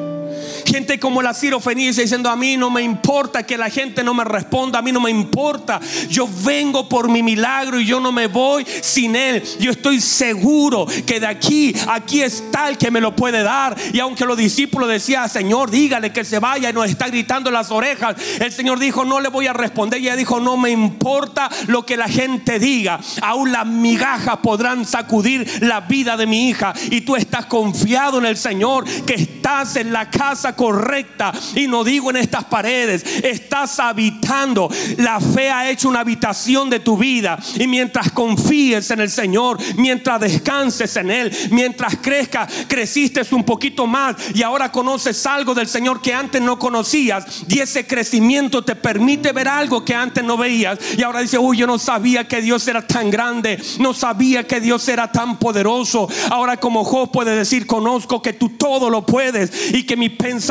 [0.69, 4.13] Gente como la Ciro Fenicia diciendo, a mí no me importa que la gente no
[4.13, 5.81] me responda, a mí no me importa.
[6.11, 9.43] Yo vengo por mi milagro y yo no me voy sin él.
[9.59, 13.75] Yo estoy seguro que de aquí, aquí está el que me lo puede dar.
[13.95, 17.71] Y aunque los discípulos decían, Señor, dígale que se vaya y nos está gritando las
[17.71, 20.03] orejas, el Señor dijo, no le voy a responder.
[20.03, 23.01] Y ella dijo, no me importa lo que la gente diga.
[23.23, 26.75] Aún las migajas podrán sacudir la vida de mi hija.
[26.91, 31.33] Y tú estás confiado en el Señor, que estás en la casa correcta.
[31.55, 34.69] Y no digo en estas paredes, estás habitando.
[34.97, 37.39] La fe ha hecho una habitación de tu vida.
[37.55, 43.87] Y mientras confíes en el Señor, mientras descanses en Él, mientras crezcas, creciste un poquito
[43.87, 47.45] más y ahora conoces algo del Señor que antes no conocías.
[47.49, 50.79] Y ese crecimiento te permite ver algo que antes no veías.
[50.97, 54.61] Y ahora dice, uy, yo no sabía que Dios era tan grande, no sabía que
[54.61, 56.09] Dios era tan poderoso.
[56.31, 60.48] Ahora como Job puede decir, conozco que tú todo lo puedes y que mi pensamiento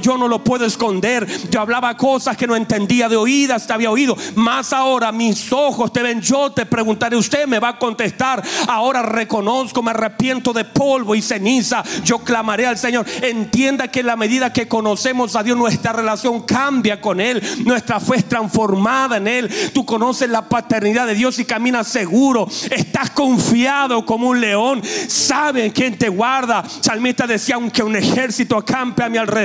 [0.00, 1.26] yo no lo puedo esconder.
[1.50, 4.16] Yo hablaba cosas que no entendía de oídas, te había oído.
[4.34, 6.20] Más ahora mis ojos te ven.
[6.20, 8.42] Yo te preguntaré, usted me va a contestar.
[8.68, 11.82] Ahora reconozco, me arrepiento de polvo y ceniza.
[12.04, 13.06] Yo clamaré al Señor.
[13.22, 17.42] Entienda que en la medida que conocemos a Dios, nuestra relación cambia con Él.
[17.64, 19.50] Nuestra fe es transformada en Él.
[19.72, 22.48] Tú conoces la paternidad de Dios y caminas seguro.
[22.70, 24.82] Estás confiado como un león.
[25.08, 26.64] Saben quién te guarda.
[26.80, 29.37] Salmista decía, aunque un ejército acampe a mi alrededor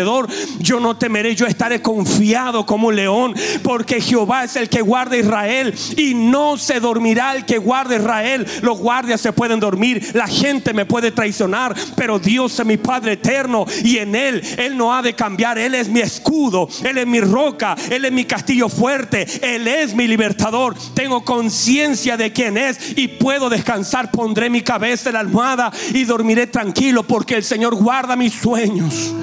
[0.59, 5.17] yo no temeré, yo estaré confiado como un león, porque Jehová es el que guarda
[5.17, 8.45] Israel y no se dormirá el que guarda Israel.
[8.61, 13.13] Los guardias se pueden dormir, la gente me puede traicionar, pero Dios es mi Padre
[13.13, 15.57] eterno y en Él, Él no ha de cambiar.
[15.57, 19.93] Él es mi escudo, Él es mi roca, Él es mi castillo fuerte, Él es
[19.95, 20.75] mi libertador.
[20.93, 24.11] Tengo conciencia de quién es y puedo descansar.
[24.11, 29.13] Pondré mi cabeza en la almohada y dormiré tranquilo porque el Señor guarda mis sueños.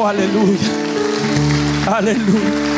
[0.00, 0.58] Aleluya.
[1.86, 2.72] Aleluya.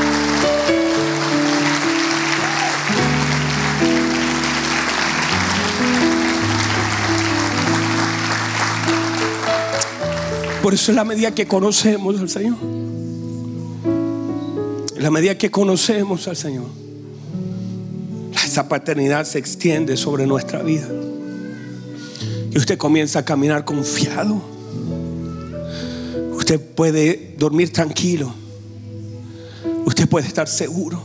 [10.63, 12.57] Por eso es la medida que conocemos al Señor.
[14.97, 16.67] En la medida que conocemos al Señor.
[18.45, 20.89] Esa paternidad se extiende sobre nuestra vida.
[22.51, 24.54] Y usted comienza a caminar confiado
[26.45, 28.31] Usted puede dormir tranquilo.
[29.87, 31.01] Usted puede estar seguro.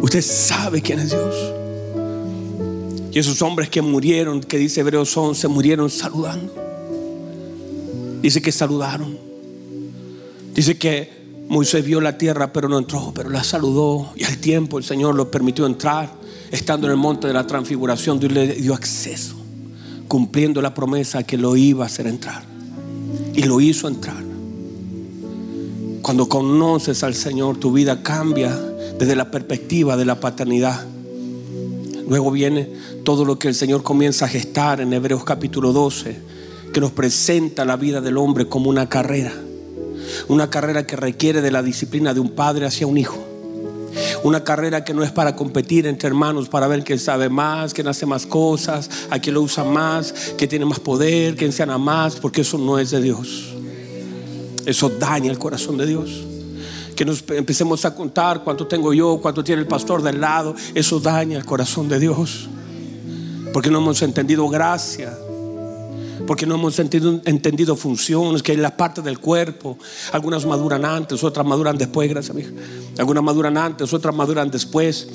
[0.00, 1.34] Usted sabe quién es Dios.
[3.12, 6.54] Y esos hombres que murieron, que dice Hebreos 11, murieron saludando.
[8.22, 9.18] Dice que saludaron.
[10.54, 11.10] Dice que
[11.50, 14.14] Moisés vio la tierra, pero no entró, pero la saludó.
[14.16, 16.10] Y al tiempo el Señor lo permitió entrar.
[16.50, 19.36] Estando en el monte de la transfiguración, Dios le dio acceso,
[20.08, 22.53] cumpliendo la promesa que lo iba a hacer entrar
[23.34, 24.22] y lo hizo entrar.
[26.02, 28.54] Cuando conoces al Señor, tu vida cambia
[28.98, 30.84] desde la perspectiva de la paternidad.
[32.08, 32.70] Luego viene
[33.04, 36.20] todo lo que el Señor comienza a gestar en Hebreos capítulo 12,
[36.72, 39.32] que nos presenta la vida del hombre como una carrera.
[40.28, 43.33] Una carrera que requiere de la disciplina de un padre hacia un hijo
[44.24, 47.86] una carrera que no es para competir entre hermanos, para ver quién sabe más, quién
[47.86, 51.76] hace más cosas, a quién lo usa más, quién tiene más poder, quién se ama
[51.76, 53.54] más, porque eso no es de Dios.
[54.64, 56.24] Eso daña el corazón de Dios.
[56.96, 61.00] Que nos empecemos a contar cuánto tengo yo, cuánto tiene el pastor del lado, eso
[61.00, 62.48] daña el corazón de Dios.
[63.52, 65.16] Porque no hemos entendido gracia
[66.26, 69.78] porque no hemos entendido, entendido funciones, que es la parte del cuerpo,
[70.12, 72.52] algunas maduran antes, otras maduran después, gracias a.
[72.98, 75.08] Algunas maduran antes, otras maduran después.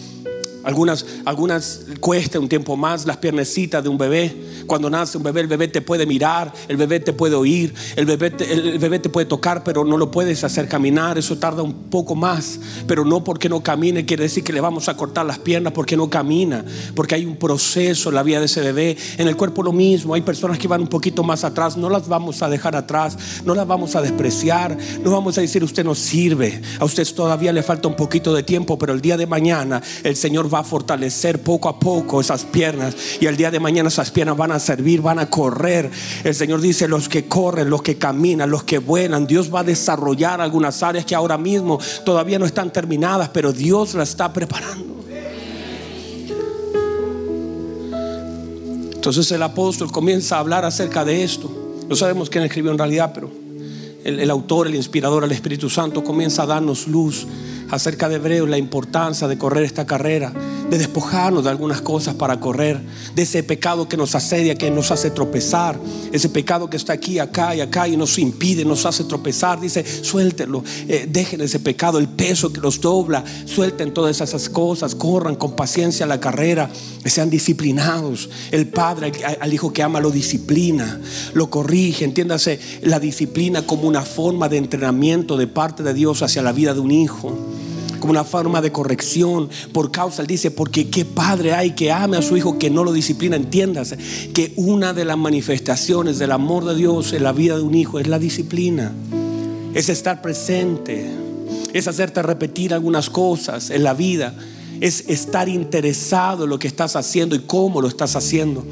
[0.63, 4.35] Algunas, algunas cuesta un tiempo más las piernecitas de un bebé.
[4.67, 8.05] Cuando nace un bebé, el bebé te puede mirar, el bebé te puede oír, el
[8.05, 11.17] bebé te, el bebé te puede tocar, pero no lo puedes hacer caminar.
[11.17, 12.59] Eso tarda un poco más.
[12.87, 15.95] Pero no porque no camine quiere decir que le vamos a cortar las piernas porque
[15.95, 16.65] no camina.
[16.93, 18.97] Porque hay un proceso en la vida de ese bebé.
[19.17, 20.13] En el cuerpo lo mismo.
[20.13, 21.77] Hay personas que van un poquito más atrás.
[21.77, 23.17] No las vamos a dejar atrás.
[23.45, 24.77] No las vamos a despreciar.
[25.03, 26.61] No vamos a decir usted no sirve.
[26.79, 30.15] A usted todavía le falta un poquito de tiempo, pero el día de mañana el
[30.15, 34.11] Señor Va a fortalecer poco a poco esas piernas y el día de mañana esas
[34.11, 35.89] piernas van a servir, van a correr.
[36.23, 39.63] El Señor dice, los que corren, los que caminan, los que vuelan, Dios va a
[39.63, 44.99] desarrollar algunas áreas que ahora mismo todavía no están terminadas, pero Dios las está preparando.
[48.93, 51.49] Entonces el apóstol comienza a hablar acerca de esto.
[51.87, 53.31] No sabemos quién escribió en realidad, pero
[54.03, 57.25] el autor, el inspirador, el Espíritu Santo comienza a darnos luz
[57.71, 60.31] acerca de Hebreos la importancia de correr esta carrera,
[60.69, 62.79] de despojarnos de algunas cosas para correr,
[63.15, 65.79] de ese pecado que nos asedia, que nos hace tropezar,
[66.11, 69.59] ese pecado que está aquí, acá y acá y nos impide, nos hace tropezar.
[69.59, 74.95] Dice, suéltenlo, eh, dejen ese pecado, el peso que los dobla, suelten todas esas cosas,
[74.95, 76.69] corran con paciencia la carrera,
[77.05, 78.29] sean disciplinados.
[78.51, 80.99] El padre al hijo que ama lo disciplina,
[81.33, 86.41] lo corrige, entiéndase la disciplina como una forma de entrenamiento de parte de Dios hacia
[86.41, 87.35] la vida de un hijo
[87.99, 89.49] como una forma de corrección.
[89.73, 92.83] Por causa, él dice, porque qué padre hay que ame a su hijo que no
[92.83, 93.97] lo disciplina, entiéndase,
[94.33, 97.99] que una de las manifestaciones del amor de Dios en la vida de un hijo
[97.99, 98.93] es la disciplina,
[99.73, 101.09] es estar presente,
[101.73, 104.35] es hacerte repetir algunas cosas en la vida,
[104.81, 108.65] es estar interesado en lo que estás haciendo y cómo lo estás haciendo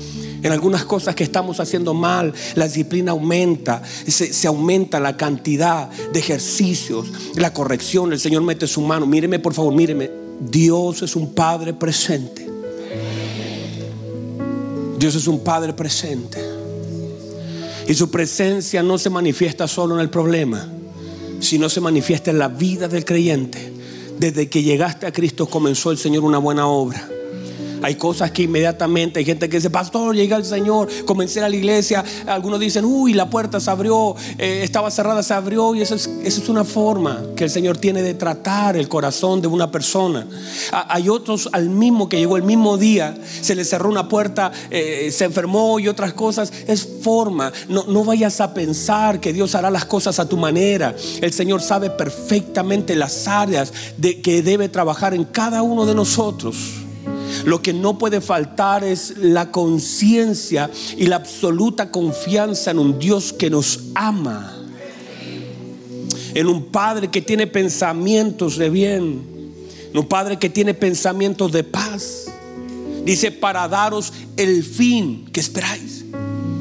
[0.47, 6.19] en algunas cosas que estamos haciendo mal, la disciplina aumenta, se, aumenta la cantidad de
[6.19, 11.33] ejercicios, la corrección, el Señor mete su mano, míreme por favor, míreme, Dios es un
[11.33, 12.47] Padre presente.
[14.97, 16.39] Dios es un Padre presente.
[17.87, 20.65] Y su presencia no se manifiesta solo en el problema,
[21.41, 23.73] sino se manifiesta en la vida del creyente.
[24.17, 27.16] Desde que llegaste a Cristo comenzó el Señor una buena obra.
[27.81, 31.55] Hay cosas que inmediatamente hay gente que dice, pastor, llega el Señor, comencé a la
[31.55, 32.03] iglesia.
[32.25, 35.75] Algunos dicen, uy, la puerta se abrió, eh, estaba cerrada, se abrió.
[35.75, 39.47] Y esa es, es, una forma que el Señor tiene de tratar el corazón de
[39.47, 40.25] una persona.
[40.71, 45.09] hay otros al mismo que llegó el mismo día, se le cerró una puerta, eh,
[45.11, 46.51] se enfermó y otras cosas.
[46.67, 47.51] Es forma.
[47.67, 50.95] No, no vayas a pensar que Dios hará las cosas a tu manera.
[51.21, 56.86] El Señor sabe perfectamente las áreas de que debe trabajar en cada uno de nosotros.
[57.45, 63.33] Lo que no puede faltar es la conciencia y la absoluta confianza en un Dios
[63.33, 64.53] que nos ama.
[66.33, 69.21] En un Padre que tiene pensamientos de bien.
[69.91, 72.25] En un Padre que tiene pensamientos de paz.
[73.05, 75.96] Dice, para daros el fin que esperáis.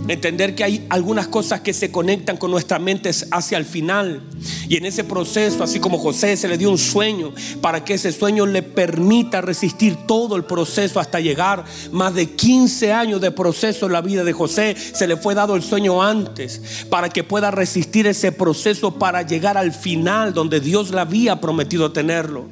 [0.09, 4.23] Entender que hay algunas cosas que se conectan con nuestra mente hacia el final.
[4.69, 8.13] Y en ese proceso, así como José se le dio un sueño, para que ese
[8.13, 13.87] sueño le permita resistir todo el proceso hasta llegar más de 15 años de proceso
[13.87, 17.51] en la vida de José, se le fue dado el sueño antes, para que pueda
[17.51, 22.47] resistir ese proceso para llegar al final donde Dios le había prometido tenerlo.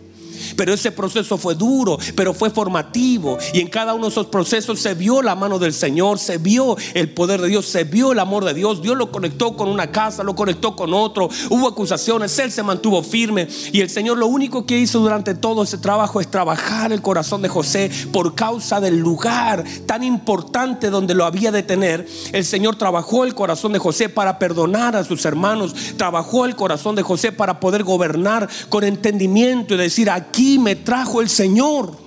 [0.56, 3.38] Pero ese proceso fue duro, pero fue formativo.
[3.52, 6.76] Y en cada uno de esos procesos se vio la mano del Señor, se vio
[6.94, 8.82] el poder de Dios, se vio el amor de Dios.
[8.82, 11.28] Dios lo conectó con una casa, lo conectó con otro.
[11.50, 13.48] Hubo acusaciones, Él se mantuvo firme.
[13.72, 17.42] Y el Señor lo único que hizo durante todo ese trabajo es trabajar el corazón
[17.42, 22.06] de José por causa del lugar tan importante donde lo había de tener.
[22.32, 25.74] El Señor trabajó el corazón de José para perdonar a sus hermanos.
[25.96, 31.20] Trabajó el corazón de José para poder gobernar con entendimiento y decir, aquí me trajo
[31.20, 32.04] el Señor.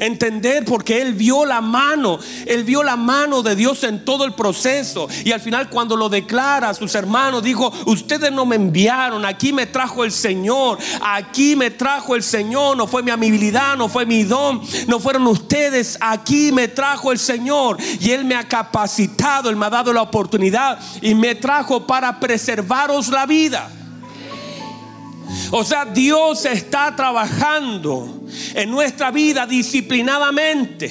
[0.00, 4.32] Entender porque Él vio la mano, Él vio la mano de Dios en todo el
[4.32, 5.06] proceso.
[5.26, 9.52] Y al final cuando lo declara a sus hermanos, dijo, ustedes no me enviaron, aquí
[9.52, 14.06] me trajo el Señor, aquí me trajo el Señor, no fue mi amabilidad, no fue
[14.06, 17.76] mi don, no fueron ustedes, aquí me trajo el Señor.
[18.00, 22.18] Y Él me ha capacitado, Él me ha dado la oportunidad y me trajo para
[22.18, 23.70] preservaros la vida.
[25.50, 30.90] O sea, Dios está trabajando en nuestra vida disciplinadamente.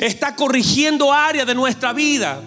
[0.00, 2.40] Está corrigiendo áreas de nuestra vida.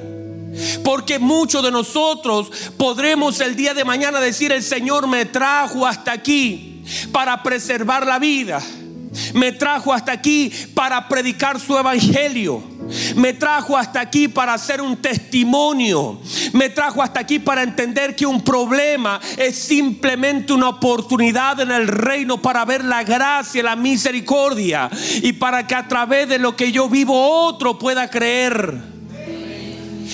[0.83, 6.11] Porque muchos de nosotros podremos el día de mañana decir, el Señor me trajo hasta
[6.11, 8.61] aquí para preservar la vida.
[9.33, 12.70] Me trajo hasta aquí para predicar su evangelio.
[13.15, 16.19] Me trajo hasta aquí para hacer un testimonio.
[16.53, 21.87] Me trajo hasta aquí para entender que un problema es simplemente una oportunidad en el
[21.87, 24.89] reino para ver la gracia, la misericordia
[25.21, 29.00] y para que a través de lo que yo vivo otro pueda creer.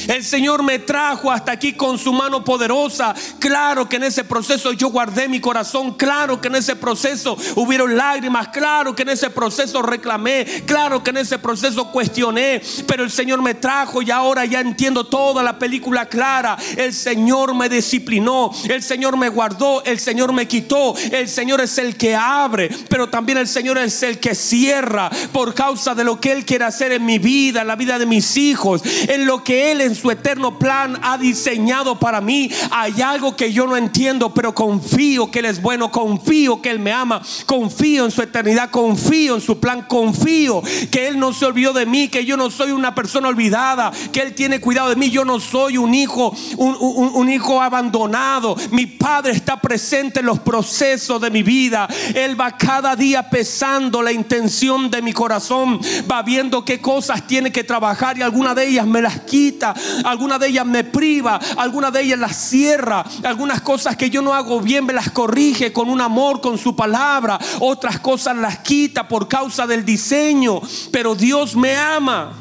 [0.07, 3.13] El Señor me trajo hasta aquí con su mano poderosa.
[3.39, 5.93] Claro que en ese proceso yo guardé mi corazón.
[5.95, 8.49] Claro que en ese proceso hubieron lágrimas.
[8.49, 10.45] Claro que en ese proceso reclamé.
[10.65, 12.61] Claro que en ese proceso cuestioné.
[12.85, 16.57] Pero el Señor me trajo y ahora ya entiendo toda la película clara.
[16.75, 18.51] El Señor me disciplinó.
[18.67, 19.83] El Señor me guardó.
[19.83, 20.95] El Señor me quitó.
[21.11, 22.69] El Señor es el que abre.
[22.89, 26.65] Pero también el Señor es el que cierra por causa de lo que Él quiere
[26.65, 29.95] hacer en mi vida, en la vida de mis hijos, en lo que Él en
[29.95, 32.49] su eterno plan ha diseñado para mí.
[32.71, 36.79] Hay algo que yo no entiendo, pero confío que Él es bueno, confío que Él
[36.79, 41.45] me ama, confío en su eternidad, confío en su plan, confío que Él no se
[41.45, 44.95] olvidó de mí, que yo no soy una persona olvidada, que Él tiene cuidado de
[44.95, 48.55] mí, yo no soy un hijo, un, hijo abandonado.
[48.71, 51.87] Mi Padre está presente en los procesos de mi vida.
[52.13, 55.79] Él va cada día pesando la intención de mi corazón,
[56.09, 59.73] va viendo qué cosas tiene que trabajar y alguna de ellas me las quita,
[60.03, 64.33] alguna de ellas me priva, alguna de ellas las cierra, algunas cosas que yo no
[64.33, 69.07] hago bien me las corrige con un amor, con su palabra, otras cosas las quita
[69.07, 70.61] por causa del diseño,
[70.91, 72.33] pero Dios me ama.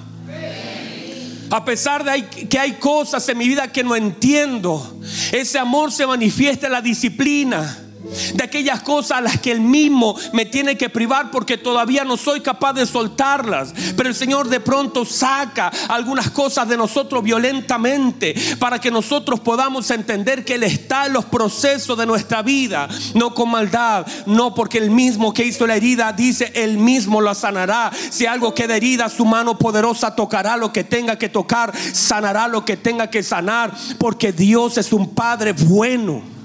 [1.48, 4.98] A pesar de que hay cosas en mi vida que no entiendo,
[5.30, 7.85] ese amor se manifiesta en la disciplina
[8.34, 12.16] de aquellas cosas a las que Él mismo me tiene que privar porque todavía no
[12.16, 13.74] soy capaz de soltarlas.
[13.96, 19.90] Pero el Señor de pronto saca algunas cosas de nosotros violentamente para que nosotros podamos
[19.90, 24.78] entender que Él está en los procesos de nuestra vida, no con maldad, no porque
[24.78, 27.90] el mismo que hizo la herida dice, Él mismo la sanará.
[28.10, 32.64] Si algo queda herida, su mano poderosa tocará lo que tenga que tocar, sanará lo
[32.64, 36.36] que tenga que sanar, porque Dios es un Padre bueno.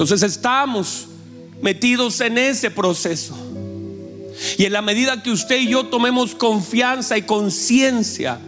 [0.00, 1.08] Entonces estamos
[1.60, 3.36] metidos en ese proceso.
[4.56, 8.40] Y en la medida que usted y yo tomemos confianza y conciencia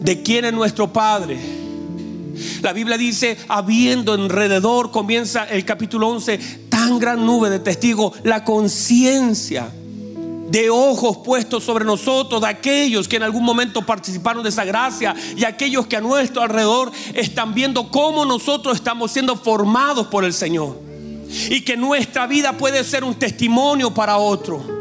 [0.00, 1.38] de quién es nuestro Padre,
[2.62, 6.36] la Biblia dice, habiendo alrededor, comienza el capítulo 11,
[6.68, 9.70] tan gran nube de testigos, la conciencia
[10.50, 15.14] de ojos puestos sobre nosotros, de aquellos que en algún momento participaron de esa gracia
[15.36, 20.32] y aquellos que a nuestro alrededor están viendo cómo nosotros estamos siendo formados por el
[20.32, 20.87] Señor
[21.50, 24.77] y que nuestra vida puede ser un testimonio para otro.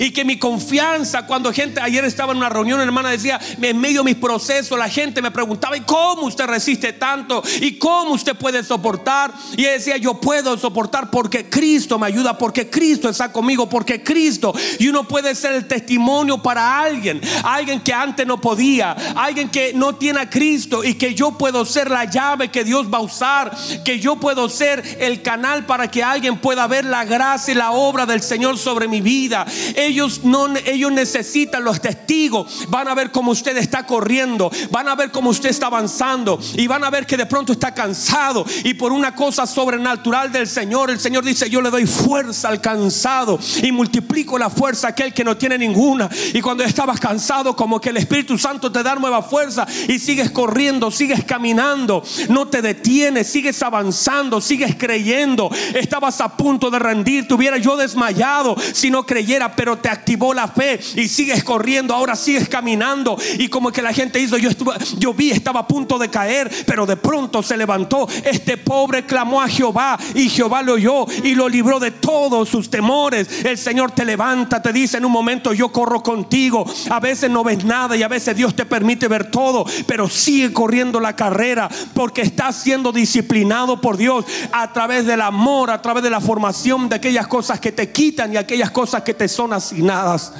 [0.00, 4.02] Y que mi confianza, cuando gente, ayer estaba en una reunión, hermana decía, en medio
[4.02, 7.42] de mis procesos, la gente me preguntaba, ¿y cómo usted resiste tanto?
[7.60, 9.32] ¿Y cómo usted puede soportar?
[9.56, 14.54] Y decía, yo puedo soportar porque Cristo me ayuda, porque Cristo está conmigo, porque Cristo.
[14.78, 19.72] Y uno puede ser el testimonio para alguien, alguien que antes no podía, alguien que
[19.74, 23.02] no tiene a Cristo y que yo puedo ser la llave que Dios va a
[23.02, 27.56] usar, que yo puedo ser el canal para que alguien pueda ver la gracia y
[27.56, 29.46] la obra del Señor sobre mi vida.
[29.76, 32.66] Ellos no ellos necesitan los testigos.
[32.68, 36.66] Van a ver cómo usted está corriendo, van a ver cómo usted está avanzando y
[36.66, 40.90] van a ver que de pronto está cansado y por una cosa sobrenatural del Señor,
[40.90, 45.12] el Señor dice, "Yo le doy fuerza al cansado y multiplico la fuerza a aquel
[45.12, 48.94] que no tiene ninguna." Y cuando estabas cansado, como que el Espíritu Santo te da
[48.94, 55.50] nueva fuerza y sigues corriendo, sigues caminando, no te detienes, sigues avanzando, sigues creyendo.
[55.74, 60.48] Estabas a punto de rendir, tuviera yo desmayado si no creyera, pero te activó la
[60.48, 63.16] fe y sigues corriendo, ahora sigues caminando.
[63.38, 66.50] Y como que la gente hizo, yo, estuve, yo vi, estaba a punto de caer,
[66.66, 68.08] pero de pronto se levantó.
[68.24, 72.70] Este pobre clamó a Jehová y Jehová lo oyó y lo libró de todos sus
[72.70, 73.44] temores.
[73.44, 76.64] El Señor te levanta, te dice en un momento, yo corro contigo.
[76.90, 80.52] A veces no ves nada y a veces Dios te permite ver todo, pero sigue
[80.52, 86.02] corriendo la carrera porque estás siendo disciplinado por Dios a través del amor, a través
[86.02, 89.52] de la formación de aquellas cosas que te quitan y aquellas cosas que te son
[89.52, 90.32] asignadas.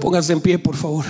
[0.00, 1.04] Pónganse en pie, por favor.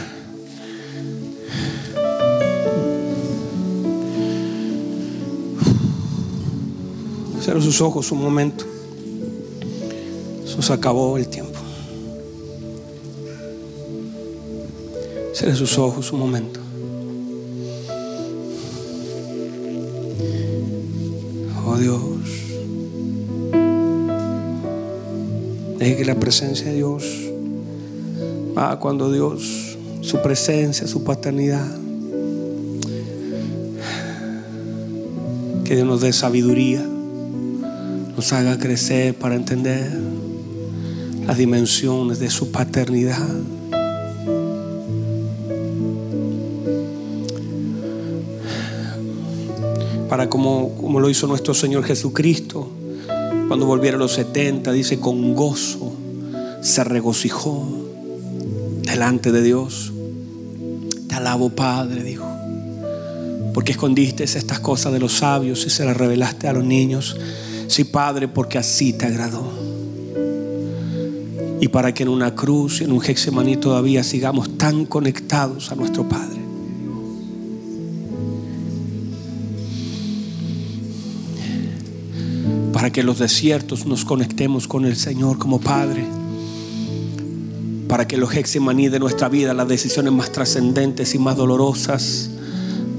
[7.42, 8.64] Cierra sus ojos un momento.
[10.42, 11.58] Eso se acabó el tiempo.
[15.34, 16.60] Cierra sus ojos un momento.
[21.66, 22.09] Oh Dios.
[25.80, 27.04] Deje que la presencia de Dios
[28.54, 31.66] va cuando Dios, su presencia, su paternidad,
[35.64, 36.84] que Dios nos dé sabiduría,
[38.14, 39.90] nos haga crecer para entender
[41.26, 43.26] las dimensiones de su paternidad.
[50.10, 52.68] Para como, como lo hizo nuestro Señor Jesucristo
[53.50, 55.92] cuando volviera a los 70, dice, con gozo
[56.62, 57.66] se regocijó.
[58.82, 59.92] delante de Dios.
[61.08, 62.24] Te alabo, Padre, dijo.
[63.52, 67.16] Porque escondiste estas cosas de los sabios y se las revelaste a los niños.
[67.66, 69.50] Sí, Padre, porque así te agradó.
[71.60, 75.74] Y para que en una cruz y en un Hexemaní todavía sigamos tan conectados a
[75.74, 76.39] nuestro Padre.
[83.00, 86.04] Que los desiertos nos conectemos con el Señor como Padre
[87.88, 92.28] para que los hexemaní de nuestra vida, las decisiones más trascendentes y más dolorosas,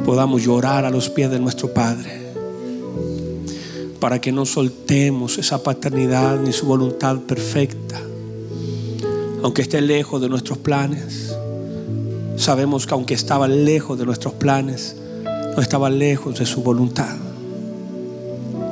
[0.04, 2.34] podamos llorar a los pies de nuestro Padre.
[3.99, 8.02] Para que no soltemos esa paternidad ni su voluntad perfecta.
[9.43, 11.36] Aunque esté lejos de nuestros planes,
[12.38, 14.95] sabemos que aunque estaba lejos de nuestros planes,
[15.56, 17.30] no estaba lejos de su voluntad.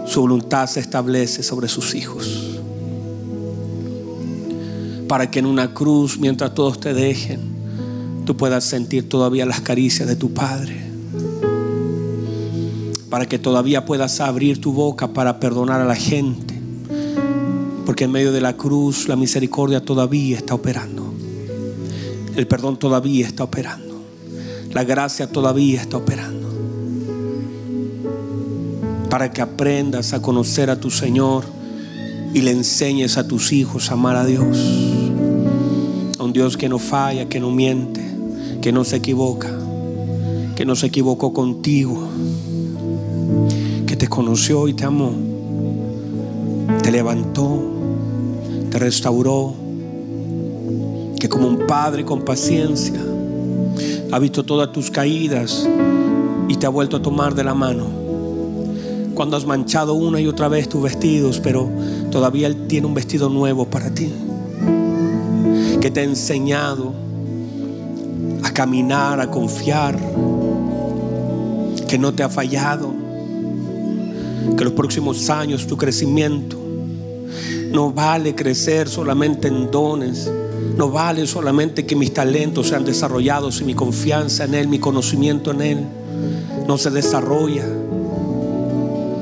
[0.09, 2.49] Su voluntad se establece sobre sus hijos
[5.09, 7.41] para que en una cruz, mientras todos te dejen,
[8.25, 10.79] tú puedas sentir todavía las caricias de tu Padre.
[13.09, 16.53] Para que todavía puedas abrir tu boca para perdonar a la gente.
[17.87, 21.11] Porque en medio de la cruz la misericordia todavía está operando.
[22.35, 24.03] El perdón todavía está operando.
[24.71, 26.38] La gracia todavía está operando.
[29.09, 31.43] Para que aprendas a conocer a tu Señor
[32.33, 34.57] y le enseñes a tus hijos a amar a Dios.
[36.19, 38.01] A un Dios que no falla, que no miente,
[38.61, 39.49] que no se equivoca,
[40.55, 42.07] que no se equivocó contigo,
[43.87, 45.13] que te conoció y te amó,
[46.83, 47.61] te levantó,
[48.69, 49.55] te restauró,
[51.19, 52.99] que como un padre con paciencia
[54.11, 55.67] ha visto todas tus caídas
[56.47, 57.98] y te ha vuelto a tomar de la mano
[59.19, 61.69] cuando has manchado una y otra vez tus vestidos, pero
[62.09, 64.09] todavía Él tiene un vestido nuevo para ti.
[65.81, 66.93] Que te ha enseñado
[68.41, 69.99] a caminar, a confiar,
[71.85, 72.93] que no te ha fallado,
[74.57, 76.55] que los próximos años tu crecimiento
[77.73, 80.31] no vale crecer solamente en dones.
[80.77, 85.51] No vale solamente que mis talentos sean desarrollados y mi confianza en Él, mi conocimiento
[85.51, 85.85] en Él,
[86.65, 87.65] no se desarrolla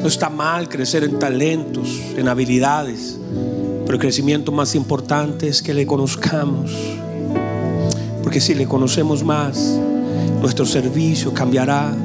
[0.02, 3.18] no está mal crecer en talentos, en habilidades,
[3.86, 6.72] pero el crecimiento más importante es que le conozcamos.
[8.22, 9.80] Porque si le conocemos más,
[10.41, 11.95] nuestro servicio cambiará,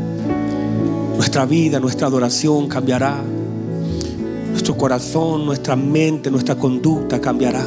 [1.16, 3.20] nuestra vida, nuestra adoración cambiará,
[4.51, 7.66] nuestro corazón, nuestra mente, nuestra conducta cambiará.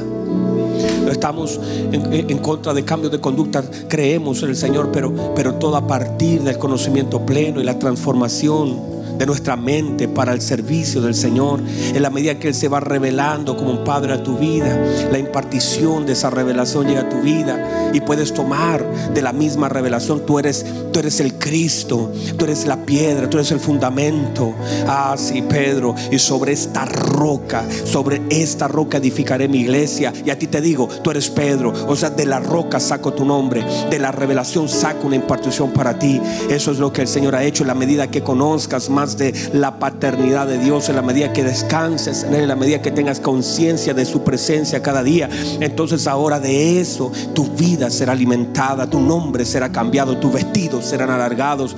[1.04, 1.60] No estamos
[1.92, 6.42] en, contra de cambios de conducta, creemos en el Señor, pero, pero todo a partir
[6.42, 11.62] del conocimiento pleno y la transformación de nuestra mente para el servicio del Señor.
[11.94, 14.78] En la medida que Él se va revelando como un Padre a tu vida,
[15.12, 19.70] la impartición de esa revelación llega a tu vida y puedes tomar de la misma
[19.70, 20.26] revelación.
[20.26, 24.54] Tú eres, tú eres el Cristo, tú eres la piedra, tú eres el fundamento.
[24.88, 25.96] Ah, sí, Pedro.
[26.12, 30.14] Y sobre esta roca, sobre esta roca edificaré mi iglesia.
[30.26, 31.74] Y a ti te digo, tú eres Pedro.
[31.88, 36.00] O sea, de la roca saco tu nombre, de la revelación saco una impartición para
[36.00, 36.20] ti.
[36.50, 39.34] Eso es lo que el Señor ha hecho en la medida que conozcas más de
[39.54, 42.92] la paternidad de Dios, en la medida que descanses en Él, en la medida que
[42.92, 45.30] tengas conciencia de su presencia cada día,
[45.60, 51.12] entonces ahora de eso tu vida será alimentada, tu nombre será cambiado, tus vestidos serán
[51.12, 51.76] alargados.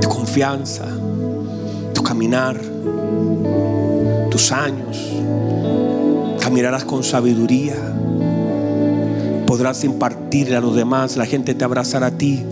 [0.00, 0.84] Tu confianza,
[1.94, 2.60] tu caminar,
[4.30, 5.12] tus años,
[6.40, 7.76] caminarás con sabiduría
[9.52, 12.42] podrás impartirle a los demás, la gente te abrazará a ti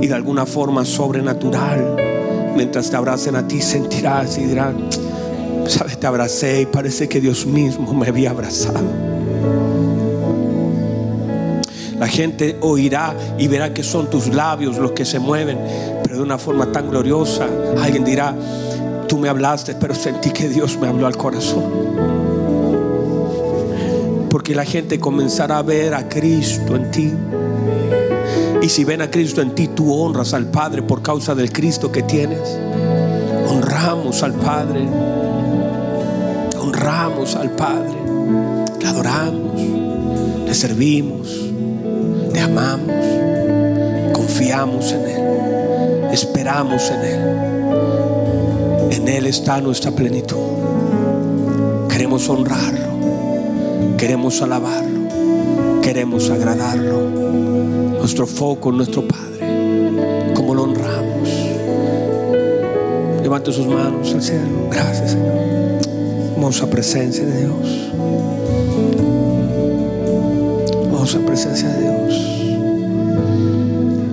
[0.00, 1.96] y de alguna forma sobrenatural,
[2.56, 4.88] mientras te abracen a ti, sentirás y dirán,
[5.66, 9.14] sabes, te abracé y parece que Dios mismo me había abrazado.
[11.98, 15.58] La gente oirá y verá que son tus labios los que se mueven,
[16.02, 17.46] pero de una forma tan gloriosa.
[17.80, 18.34] Alguien dirá,
[19.08, 21.64] tú me hablaste, pero sentí que Dios me habló al corazón.
[24.28, 27.12] Porque la gente comenzará a ver a Cristo en ti.
[28.64, 31.92] Y si ven a Cristo en ti, tú honras al Padre por causa del Cristo
[31.92, 32.58] que tienes.
[33.46, 34.88] Honramos al Padre.
[36.58, 37.92] Honramos al Padre.
[38.80, 39.60] Le adoramos.
[40.46, 41.28] Le servimos.
[42.32, 44.14] Le amamos.
[44.14, 46.08] Confiamos en Él.
[46.10, 47.20] Esperamos en Él.
[48.92, 50.38] En Él está nuestra plenitud.
[51.90, 53.98] Queremos honrarlo.
[53.98, 55.10] Queremos alabarlo.
[55.82, 57.43] Queremos agradarlo
[58.04, 61.26] nuestro foco, nuestro Padre, como lo honramos.
[63.22, 64.68] Levante sus manos al cielo.
[64.70, 65.32] Gracias, Señor.
[66.34, 67.84] Hermosa presencia de Dios.
[71.26, 72.14] presencia de Dios.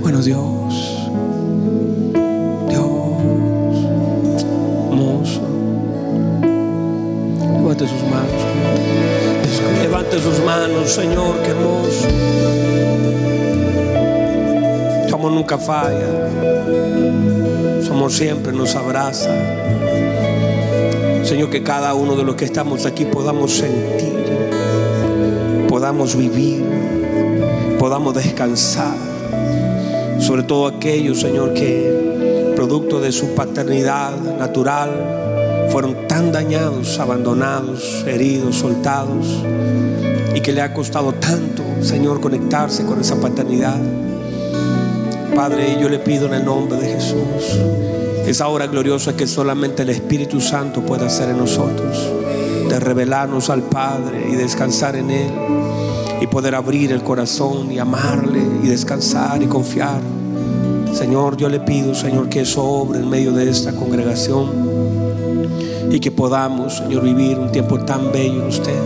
[0.02, 1.10] Bueno, Dios,
[2.70, 2.88] Dios,
[4.90, 5.42] hermoso.
[7.58, 8.42] Levante sus manos.
[9.82, 11.54] Levante sus manos, Señor, qué
[15.32, 16.30] nunca falla.
[17.82, 19.32] Somos siempre, nos abraza.
[21.24, 24.14] Señor, que cada uno de los que estamos aquí podamos sentir,
[25.68, 26.64] podamos vivir,
[27.80, 28.96] podamos descansar.
[30.20, 38.58] Sobre todo aquellos, Señor, que producto de su paternidad natural fueron tan dañados, abandonados, heridos,
[38.58, 39.44] soltados,
[40.36, 43.80] y que le ha costado tanto, Señor, conectarse con esa paternidad.
[45.42, 47.58] Padre, yo le pido en el nombre de Jesús
[48.28, 51.98] esa hora gloriosa que solamente el Espíritu Santo puede hacer en nosotros,
[52.70, 55.32] de revelarnos al Padre y descansar en Él,
[56.22, 60.00] y poder abrir el corazón y amarle y descansar y confiar.
[60.94, 64.48] Señor, yo le pido, Señor, que sobre en medio de esta congregación
[65.90, 68.80] y que podamos, Señor, vivir un tiempo tan bello en usted.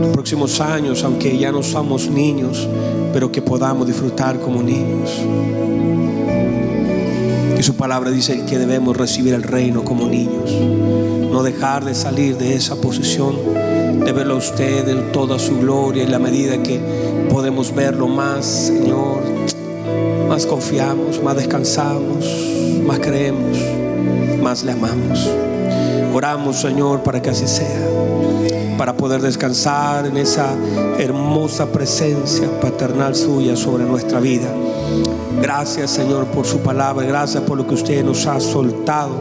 [0.00, 2.68] Los próximos años, aunque ya no somos niños,
[3.16, 5.10] pero que podamos disfrutar como niños.
[7.58, 10.52] Y su palabra dice que debemos recibir el reino como niños.
[11.32, 13.34] No dejar de salir de esa posición,
[14.04, 16.78] de verlo a usted en toda su gloria y la medida que
[17.30, 19.22] podemos verlo más, Señor,
[20.28, 22.26] más confiamos, más descansamos,
[22.86, 23.56] más creemos,
[24.42, 25.26] más le amamos.
[26.12, 27.80] Oramos, Señor, para que así sea,
[28.76, 30.54] para poder descansar en esa
[30.98, 34.48] hermosa presencia paternal suya sobre nuestra vida.
[35.40, 39.12] Gracias Señor por su palabra, gracias por lo que usted nos ha soltado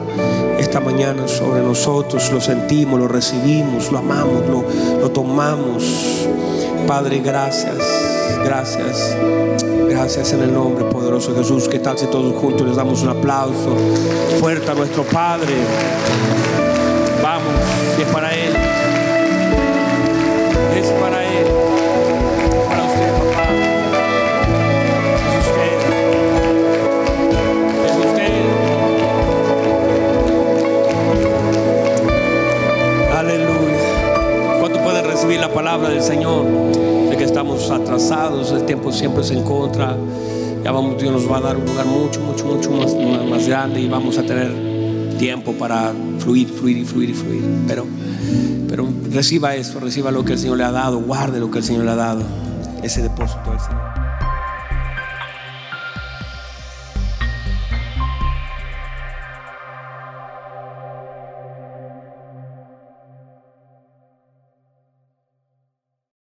[0.60, 2.32] esta mañana sobre nosotros.
[2.32, 4.44] Lo sentimos, lo recibimos, lo amamos,
[5.02, 6.28] lo, tomamos.
[6.88, 7.76] Padre, gracias,
[8.44, 9.16] gracias,
[9.90, 11.68] gracias en el nombre poderoso de Jesús.
[11.68, 13.76] ¿Qué tal si todos juntos les damos un aplauso
[14.40, 15.54] fuerte a nuestro Padre?
[17.24, 17.54] Vamos,
[17.96, 18.54] si es para Él,
[35.56, 36.46] palabra del Señor.
[37.10, 39.96] De que estamos atrasados, el tiempo siempre se encuentra.
[40.64, 43.88] Ya vamos, Dios nos va a dar un lugar mucho, mucho, mucho más, grande y
[43.88, 44.52] vamos a tener
[45.18, 47.44] tiempo para fluir, fluir y fluir y fluir.
[47.68, 47.86] Pero,
[48.68, 51.64] pero reciba esto, reciba lo que el Señor le ha dado, guarde lo que el
[51.64, 52.24] Señor le ha dado,
[52.84, 54.05] ese depósito del Señor.